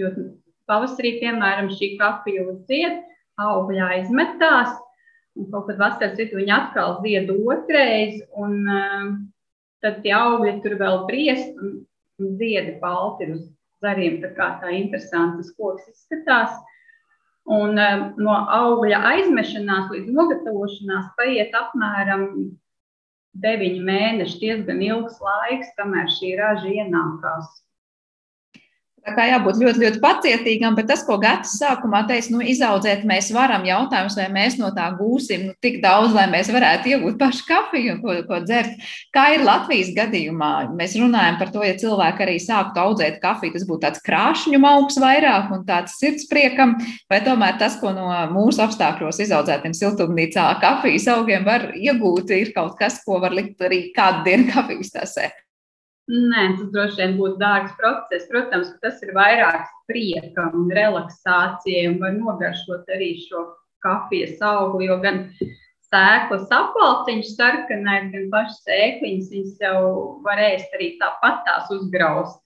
[0.00, 0.10] Jo
[0.66, 3.04] pavasarī, piemēram, šī kafija uzzied,
[3.38, 4.72] augļi aizmetās,
[5.38, 9.12] un kaut kad vasaras vidū viņi atkal zied otrais, un uh,
[9.84, 11.84] tad tie augļi tur vēl briest, un,
[12.40, 13.42] ziedi balti ir uz
[13.84, 14.20] zariem.
[14.22, 16.54] Tā kā tā interesantas koks izskatās.
[17.46, 22.26] Un um, no augļa aizmešanās līdz nogatavošanās paiet apmēram
[23.42, 27.52] deviņi mēneši, diezgan ilgs laiks, kamēr šī raža ienākās.
[29.06, 33.28] Tā kā jābūt ļoti, ļoti pacietīgam, bet tas, ko Gatis sākumā teica, nu, izaudzēt mēs
[33.34, 37.46] varam, jautājums, vai mēs no tā gūsim nu, tik daudz, lai mēs varētu iegūt pašu
[37.46, 38.82] kafiju ko, ko dzert.
[39.14, 40.50] Kā ir Latvijas gadījumā?
[40.74, 44.98] Mēs runājam par to, ja cilvēki arī sāktu audzēt kafiju, tas būtu tāds krāšņu augs
[44.98, 46.74] vairāk un tāds sirdspriekam,
[47.06, 52.74] vai tomēr tas, ko no mūsu apstākļos izaudzētiem siltumnīcā kafijas augiem var iegūt, ir kaut
[52.82, 55.30] kas, ko var likt arī kādu dienu kafijas tasē.
[56.06, 58.28] Nē, tas droši vien būtu dārgs process.
[58.30, 63.42] Protams, ka tas ir vairāk priekam un relaksācijai un var nogaršot arī šo
[63.82, 65.24] kafijas augli, jo gan
[65.90, 69.82] sēklas apvalciņš sarkanais, gan pašas sēkliņas, viņas jau
[70.22, 72.38] var ēst arī tāpat tās uzgraust.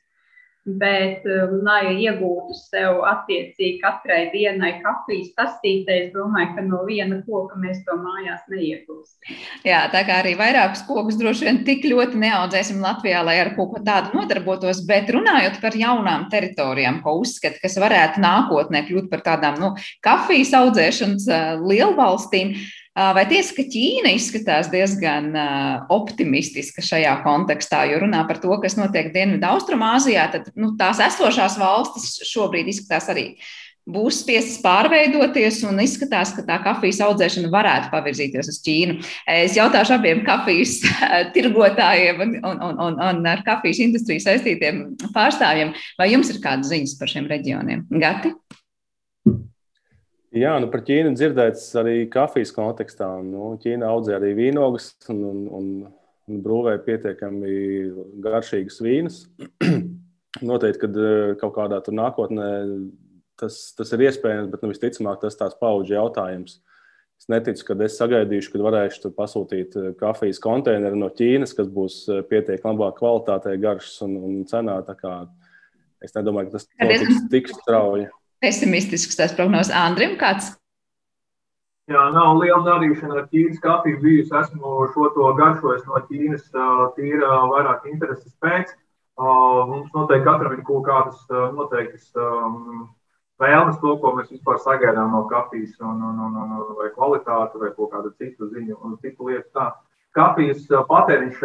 [0.69, 7.17] Bet, um, lai iegūtu sev attiecīgi katrai dienai kafijas tastītē, es domāju, ka no viena
[7.25, 9.39] koka mēs to mājās neiegūsim.
[9.65, 13.73] Jā, tā kā arī vairākus kokus droši vien tik ļoti neaudzēsim Latvijā, lai ar kaut
[13.73, 19.25] ko tādu nodarbotos, bet runājot par jaunām teritorijām, ko uzskata, kas varētu nākotnē kļūt par
[19.31, 19.73] tādām nu,
[20.05, 22.53] kafijas audzēšanas uh, lielvalstīm.
[22.91, 25.31] Vai tiesa, ka Ķīna izskatās diezgan
[25.95, 31.55] optimistiska šajā kontekstā, jo runā par to, kas notiek Dienvidu Austrumāzijā, tad nu, tās esošās
[31.61, 33.27] valstis šobrīd izskatās arī
[33.91, 38.99] būs spiestas pārveidoties un izskatās, ka tā kafijas audzēšana varētu pavirzīties uz Ķīnu.
[39.39, 40.81] Es jautāšu abiem kafijas
[41.35, 44.83] tirgotājiem un, un, un, un, un ar kafijas industriju saistītiem
[45.15, 47.87] pārstāvjiem, vai jums ir kādas ziņas par šiem reģioniem?
[48.03, 48.35] Gati?
[50.31, 53.09] Jā, nu par Ķīnu dzirdēts arī kafijas kontekstā.
[53.27, 55.71] Nu, Ķīna audzē arī vīnogas un, un, un,
[56.31, 57.55] un brūvē pietiekami
[58.23, 59.25] garšīgas vīnas.
[60.47, 62.51] Noteikti, ka eh, kaut kādā nākotnē
[63.43, 66.61] tas, tas ir iespējams, bet nu, visticamāk tas tās paudžu jautājums.
[67.19, 72.05] Es neticu, ka es sagaidīšu, kad varēšu pasūtīt eh, kafijas konteineru no Ķīnas, kas būs
[72.07, 74.79] eh, pietiekami labā kvalitātē, garšas un, un cenā.
[76.01, 78.07] Es nedomāju, ka tas notiks tik strauji
[78.43, 79.73] pesimistisks tās prognozes.
[79.77, 80.55] Andrim, kāds?
[81.91, 84.31] Jā, nav liela darīšana ar Ķīnas kafiju bijusi.
[84.41, 86.47] Esmu šo to garšojis no Ķīnas
[86.95, 88.71] tīra vairāk intereses pēc.
[89.21, 91.25] Mums noteikti katram ir kaut kādas
[91.57, 92.13] noteiktas
[93.41, 97.73] vēlmes to, ko mēs vispār sagaidām no kafijas, un, un, un, un, vai kvalitāti, vai
[97.75, 99.49] kaut kādu citu ziņu, un citu lietu.
[99.57, 99.73] Tā.
[100.17, 101.43] Kafijas patēriņš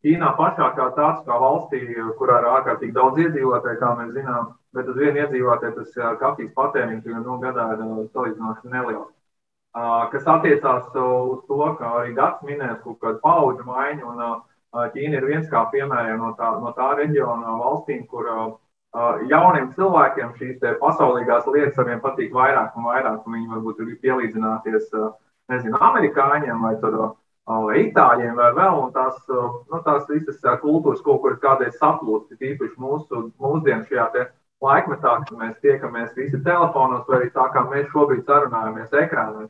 [0.00, 1.80] Ķīnā pašā kā tāds, kā valstī,
[2.16, 7.18] kurā ir ārkārtīgi daudz iedzīvotāju, kā mēs zinām, bet uz vienu iedzīvotāju tas kafijas patēriņš
[7.20, 7.82] nu, gadā ir
[8.14, 9.10] salīdzinoši neliels.
[10.14, 14.40] Kas attiecās uz to, ka arī Dārts minēs kaut kādu paudžu maiņu, un
[14.94, 18.28] Ķīna ir viens kā piemēram no tā, no tā reģiona valstīm, kur
[19.28, 24.88] jauniem cilvēkiem šīs pasaulīgās lietas arvien patīk vairāk un vairāk, un viņi varbūt ir pielīdzināties,
[25.50, 27.10] nezinu, amerikāņiem vai tādā
[27.48, 32.76] vai itāļiem, vai vēl, un tās, nu, tās visas kultūras kaut kur kādreiz saplūst, tīpaši
[32.78, 34.26] mūsu mūsdienu šajā
[34.60, 39.48] laikmetā, kad mēs tiekamies visi telefonos, vai arī tā kā mēs šobrīd sarunājamies ekrānā.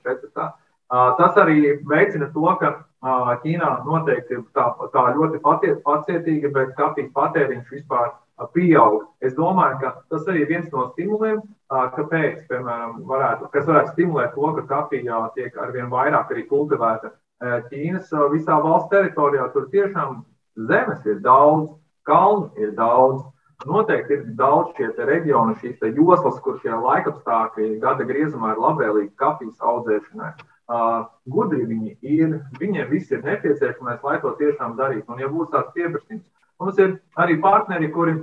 [0.91, 5.38] Tas arī veicina to, ka Ķīnā noteikti ir tā, tā ļoti
[5.84, 8.11] pacietīga, bet kafijas patēriņš vispār
[8.53, 9.07] pieaug.
[9.24, 14.34] Es domāju, ka tas arī ir viens no stimuliem, kāpēc, piemēram, varētu, kas varētu stimulēt
[14.34, 19.49] to, ka kafija tiek arvien vairāk arī kultivēta Ķīnas visā valsts teritorijā.
[19.55, 20.22] Tur tiešām
[20.68, 21.70] zemes ir daudz,
[22.09, 23.22] kalnu ir daudz.
[23.68, 29.61] Noteikti ir daudz šie reģioni, šīs joslas, kur šie laikapstākļi gada griezumā ir labvēlīgi kafijas
[29.61, 30.30] audzēšanai.
[30.70, 35.09] Uh, gudri viņi ir, viņiem viss ir nepieciešamais, lai to tiešām darītu.
[35.11, 36.22] Un, ja būs tāds pieprasījums,
[36.62, 38.14] mums ir arī partneri, kuri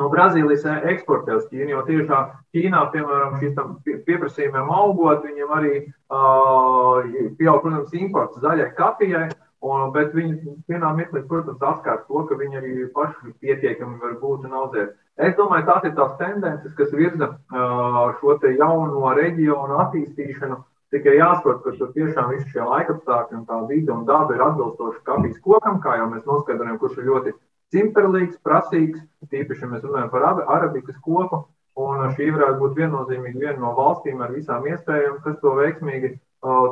[0.00, 1.70] no Brazīlijas eksportē uz Ķīnu.
[1.74, 7.00] Jo tiešām Ķīnā, piemēram, šīs pieprasījumiem augot, viņam arī uh,
[7.38, 9.28] pieaug, protams, imports zaļai kafijai.
[9.64, 14.44] Un, bet viņi vienā mirklī, protams, atklāja to, ka viņi arī paši pietiekami var būt
[14.44, 14.90] un audzēt.
[15.24, 20.60] Es domāju, tās ir tās tendences, kas virza uh, šo jauno reģionu attīstīšanu.
[20.92, 25.00] Tikai jāsaprot, ka tur tiešām visi šie laikapstākļi un tā vide un daba ir atbilstoši
[25.08, 27.32] kafijas kokam, kā jau mēs noskaidrojam, kurš ir ļoti
[27.74, 31.44] cimperlīgs, prasīgs, tīpaši, ja mēs runājam par arabikas koku.
[31.74, 36.12] Un šī varētu būt viennozīmīgi viena no valstīm ar visām iespējām, kas to veiksmīgi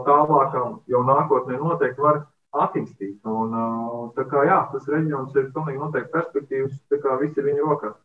[0.07, 0.55] tālāk
[0.93, 2.21] jau nākotnē noteikti var
[2.53, 3.19] attīstīt.
[3.27, 3.57] Un,
[4.15, 7.99] tā kā jā, tas reģions ir pilnīgi noteikti perspektīvas, tā kā viss ir viņa rokās.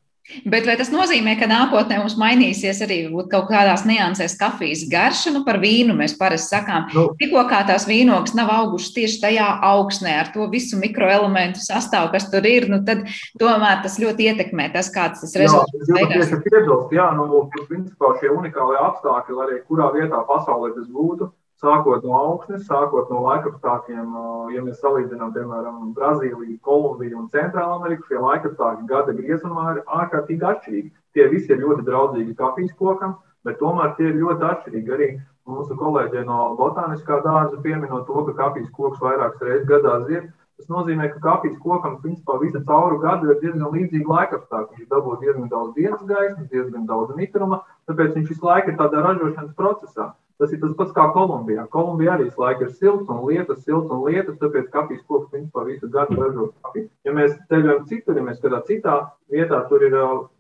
[0.44, 2.98] Bet vai tas nozīmē, ka nākotnē mums mainīsies arī
[3.32, 5.32] kaut kādās niansēs kafijas garša?
[5.32, 9.48] Nu, par vīnu mēs parasti sakām, nu, tikko kā tās vīnogas nav augušas tieši tajā
[9.70, 13.06] augsnē ar to visu mikroelementu sastāvu, kas tur ir, nu, tad
[13.40, 16.12] tomēr tas ļoti ietekmē tas, kāds tas rezultāts ir.
[16.12, 22.04] Tieši piebilst, jā, nu, principā šie unikālie apstākļi, arī kurā vietā pasaulē tas būtu, sākot
[22.06, 24.18] no augstnes, sākot no laikapstākļiem,
[24.54, 30.48] ja mēs salīdzinām, piemēram, Brazīliju, Kolumbiju un Centrālu Ameriku, šie laikapstākļi gada griezumā ir ārkārtīgi
[30.52, 30.92] atšķirīgi.
[31.18, 33.16] Tie visi ir ļoti draudzīgi kafijas kokam,
[33.48, 34.94] bet tomēr tie ir ļoti atšķirīgi.
[34.98, 35.08] Arī
[35.50, 40.30] mūsu kolēģi no botāniskā dārza pieminot to, ka kafijas koks vairākas reizes gadā zied.
[40.58, 44.78] Tas nozīmē, ka kafijas kokam principā visu cauru gadu ir diezgan līdzīgi laikapstākļi.
[44.78, 49.04] Viņš dabū diezgan daudz dienas gaismas, diezgan daudz mitruma, tāpēc viņš visu laiku ir tādā
[49.06, 50.10] ražošanas procesā.
[50.38, 51.64] Tas ir tas pats kā Kolumbijā.
[51.74, 55.90] Kolumbijā arī laika ir silts un lietas, silts un lietas, tāpēc kafijas koks principā visu
[55.90, 56.90] gadu ražo kafiju.
[57.08, 58.98] Ja mēs ceļojam citur, ja mēs kādā citā
[59.34, 59.96] vietā, tur ir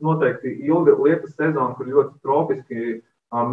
[0.06, 3.00] noteikti ilga lietas sezona, kur ļoti tropiski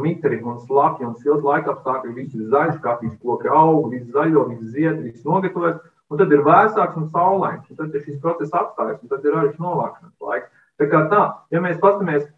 [0.03, 4.45] mitri un slapji un silti laika apstākļi, viss ir zaļš, kafijas koki aug, viss zaļo,
[4.53, 5.80] viss zied, viss nogatavojas.
[6.12, 9.32] Un tad ir vēsāks un saulains, un tad ir šis process apstājas, un tad ir
[9.40, 10.53] arī novākšanas laiks.
[10.78, 11.22] Tā kā tā,
[11.55, 12.28] ja mēs paskatāmies,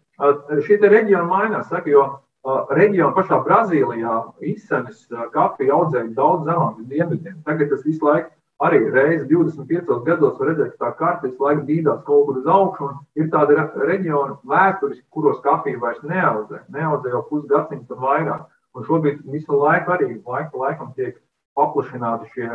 [0.65, 2.05] šī reģiona mainās, saka, jo
[2.47, 4.15] reģionā pašā Brazīlijā
[4.53, 7.41] izsenes kafiju audzēja daudz zemāk dienvidiem.
[7.45, 8.31] Tagad tas visu laiku
[8.63, 12.47] arī reizes 25 gados var redzēt, ka tā karte visu laiku dīdās kaut kur uz
[12.47, 12.89] augšu.
[13.19, 13.57] Ir tādi
[13.91, 16.63] reģioni vēsturiski, kuros kafiju vairs neaudzē.
[16.73, 18.47] Neaudzē jau pusgadsimtu un vairāk.
[18.77, 21.17] Un šobrīd visu laiku arī laiku pa laikam tiek
[21.57, 22.49] paplašināti šie,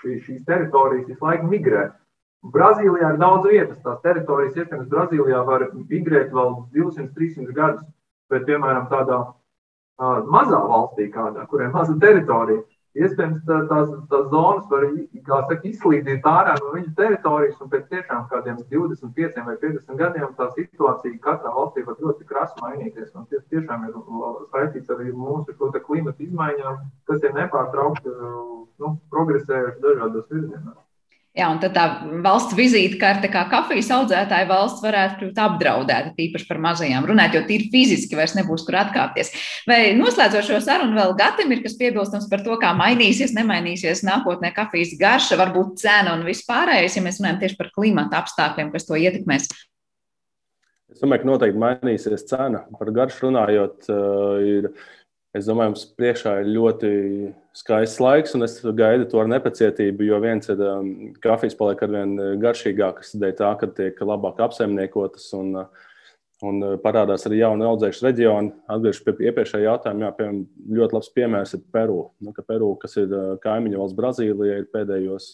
[0.00, 1.90] šī, šīs teritorijas, visu laiku migrē.
[2.54, 3.80] Brazīlijā ir daudz vietas.
[3.84, 7.84] Tās teritorijas, iespējams, Brazīlijā var migrēt vēl 200, 300 gadus.
[8.32, 12.62] Bet, piemēram, tādā uh, mazā valstī, kādā, kurai ir maza teritorija,
[12.94, 14.86] iespējams tā, tās, tās zonas var
[15.26, 20.48] saka, izslīdīt ārā no viņa teritorijas, un pēc tiešām kādiem 25 vai 50 gadiem tā
[20.54, 23.10] situācija katrā valstī var ļoti krasi mainīties.
[23.18, 23.98] Un tas tiešām ir
[24.54, 30.83] saistīts arī mūsu klimata izmaiņām, kas ir nepārtraukti nu, progresējuši dažādos virzienos.
[31.34, 31.84] Jā, un tā
[32.22, 37.66] valsts vizītkarte, kā kafijas audzētāja valsts, varētu kļūt apdraudēta, tīpaši par mazajām runāt, jo tīri
[37.72, 39.32] fiziski vairs nebūs kur atkāpties.
[39.66, 44.52] Vai noslēdzot šo sarunu, vēl Gatam ir kas piebilstams par to, kā mainīsies, nemainīsies nākotnē
[44.54, 49.02] kafijas garša, varbūt cena un vispārējais, ja mēs runājam tieši par klimata apstākļiem, kas to
[49.02, 49.50] ietekmēs?
[50.94, 52.62] Es domāju, ka noteikti mainīsies cena.
[52.78, 54.70] Par garšu runājot, uh, ir
[55.34, 56.90] Es domāju, mums priekšā ir ļoti
[57.58, 61.90] skaists laiks, un es gaidu to ar nepacietību, jo viens ir um, kafijas paliek ar
[61.90, 65.88] vien uh, garšīgākas, dēļ tā, ka tiek labāk apsaimniekotas un, uh,
[66.46, 68.52] un uh, parādās arī jauni audzēšanas reģioni.
[68.76, 70.38] Atgriežoties pie iepriekšējā jautājuma, jā, piemēram,
[70.78, 71.98] ļoti labs piemērs ir Peru.
[72.22, 75.32] Nu, Peru, kas ir kaimiņu valsts Brazīlijai, ir pēdējos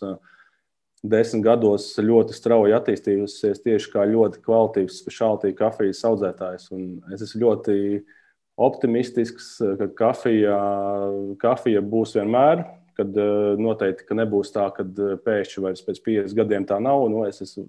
[1.12, 6.66] desmit gados ļoti strauji attīstījusies tieši kā ļoti kvalitīvs speciālitāte kafijas audzētājs.
[6.76, 7.76] Un es esmu ļoti
[8.60, 10.58] optimistisks, ka kafija,
[11.40, 12.66] kafija būs vienmēr.
[13.00, 17.06] Kad eh, noteikti ka nebūs tā, ka eh, pēkšņi vairs pēc 50 gadiem tā nav.
[17.08, 17.64] Nu, es esmu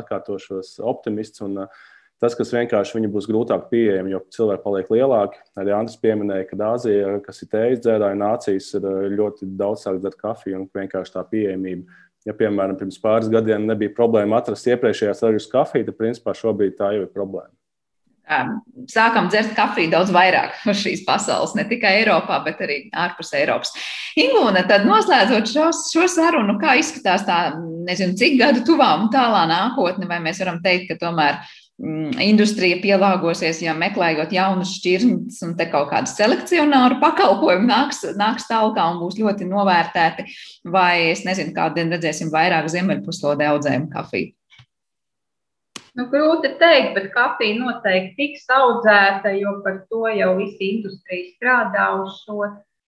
[0.00, 1.44] atkārtošos optimists.
[1.44, 1.84] Un, eh,
[2.16, 5.36] Tas, kas vienkārši viņi būs grūtāk pieejami, jo cilvēki paliek lielāki.
[5.60, 8.86] Arī Andris pieminēja, ka Āzija, kas ir tējas dzērāja nācijas, ir
[9.18, 11.84] ļoti daudz sāk dzert kafiju un vienkārši tā pieejamība.
[12.24, 16.94] Ja, piemēram, pirms pāris gadiem nebija problēma atrast iepriekšējās ražas kafiju, tad principā šobrīd tā
[16.96, 17.52] jau ir problēma
[18.90, 23.74] sākam dzert kafiju daudz vairāk uz šīs pasaules, ne tikai Eiropā, bet arī ārpus Eiropas.
[24.18, 27.54] Ingūna, tad noslēdzot šo, šo sarunu, kā izskatās tā,
[27.86, 31.38] nezinu, cik gadu tuvā un tālā nākotne, vai mēs varam teikt, ka tomēr
[31.78, 38.48] mm, industrija pielāgosies, ja meklējot jaunus šķirnes un te kaut kādu selekcionāru pakalpojumu nāks, nāks
[38.50, 40.26] tālāk un būs ļoti novērtēti,
[40.74, 44.34] vai es nezinu, kādien redzēsim vairāk ziemeļpuslodē audzējumu kafiju.
[45.96, 51.86] Nu, grūti teikt, bet kafija noteikti tiks audzēta, jo par to jau visi industrija strādā
[52.02, 52.50] uz šo.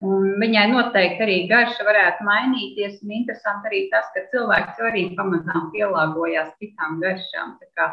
[0.08, 3.00] Un viņai noteikti arī garša varētu mainīties.
[3.06, 7.56] Un interesanti arī tas, ka cilvēks arī pamazām pielāgojās citām garšām.
[7.62, 7.88] Tā kā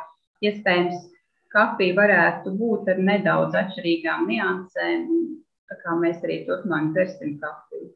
[0.49, 1.05] iespējams
[1.53, 5.05] kafija varētu būt ar nedaudz atšķirīgām niansēm.
[5.69, 7.93] Tā kā mēs arī turpmāk dzersim kafiju.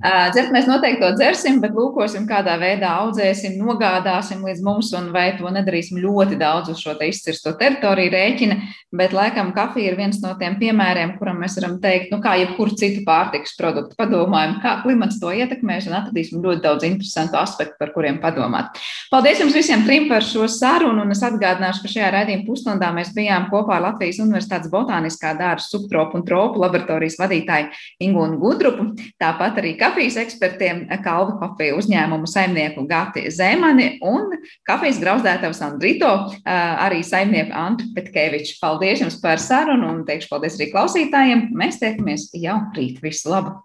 [0.00, 5.34] Dzert mēs noteikti to dzersim, bet lūkosim, kādā veidā audzēsim, nogādāsim līdz mums, un vai
[5.36, 8.56] to nedarīsim ļoti daudz uz šo izcirsto teritoriju rēķina.
[8.96, 12.74] Bet, laikam, kafija ir viens no tiem piemēriem, kuram mēs varam teikt, nu, kā jebkuru
[12.80, 17.92] citu pārtikas produktu, padomājam, kā klimats to ietekmēs, un atradīsim ļoti daudz interesantu aspektu, par
[17.94, 18.80] kuriem padomāt.
[19.12, 23.12] Paldies jums visiem trim par šo sarunu, un es atgādināšu, ka šajā raidījuma pusstundā mēs
[23.14, 27.70] bijām kopā ar Latvijas Universitātes Botāniskā dārza subtropu un tropu laboratorijas vadītāju
[28.08, 28.90] Ingūnu Gudrupu,
[29.22, 34.36] tāpat arī kafijas ekspertiem Kalva kafiju uzņēmumu saimnieku Gati Zemani un
[34.68, 36.10] kafijas grauzdētavas Andrito,
[36.46, 38.60] arī saimnieku Andru Petkeviču.
[38.62, 41.48] Paldies jums par sarunu un teikšu paldies arī klausītājiem.
[41.58, 43.02] Mēs tiekamies jau rīt.
[43.02, 43.56] Visu labu!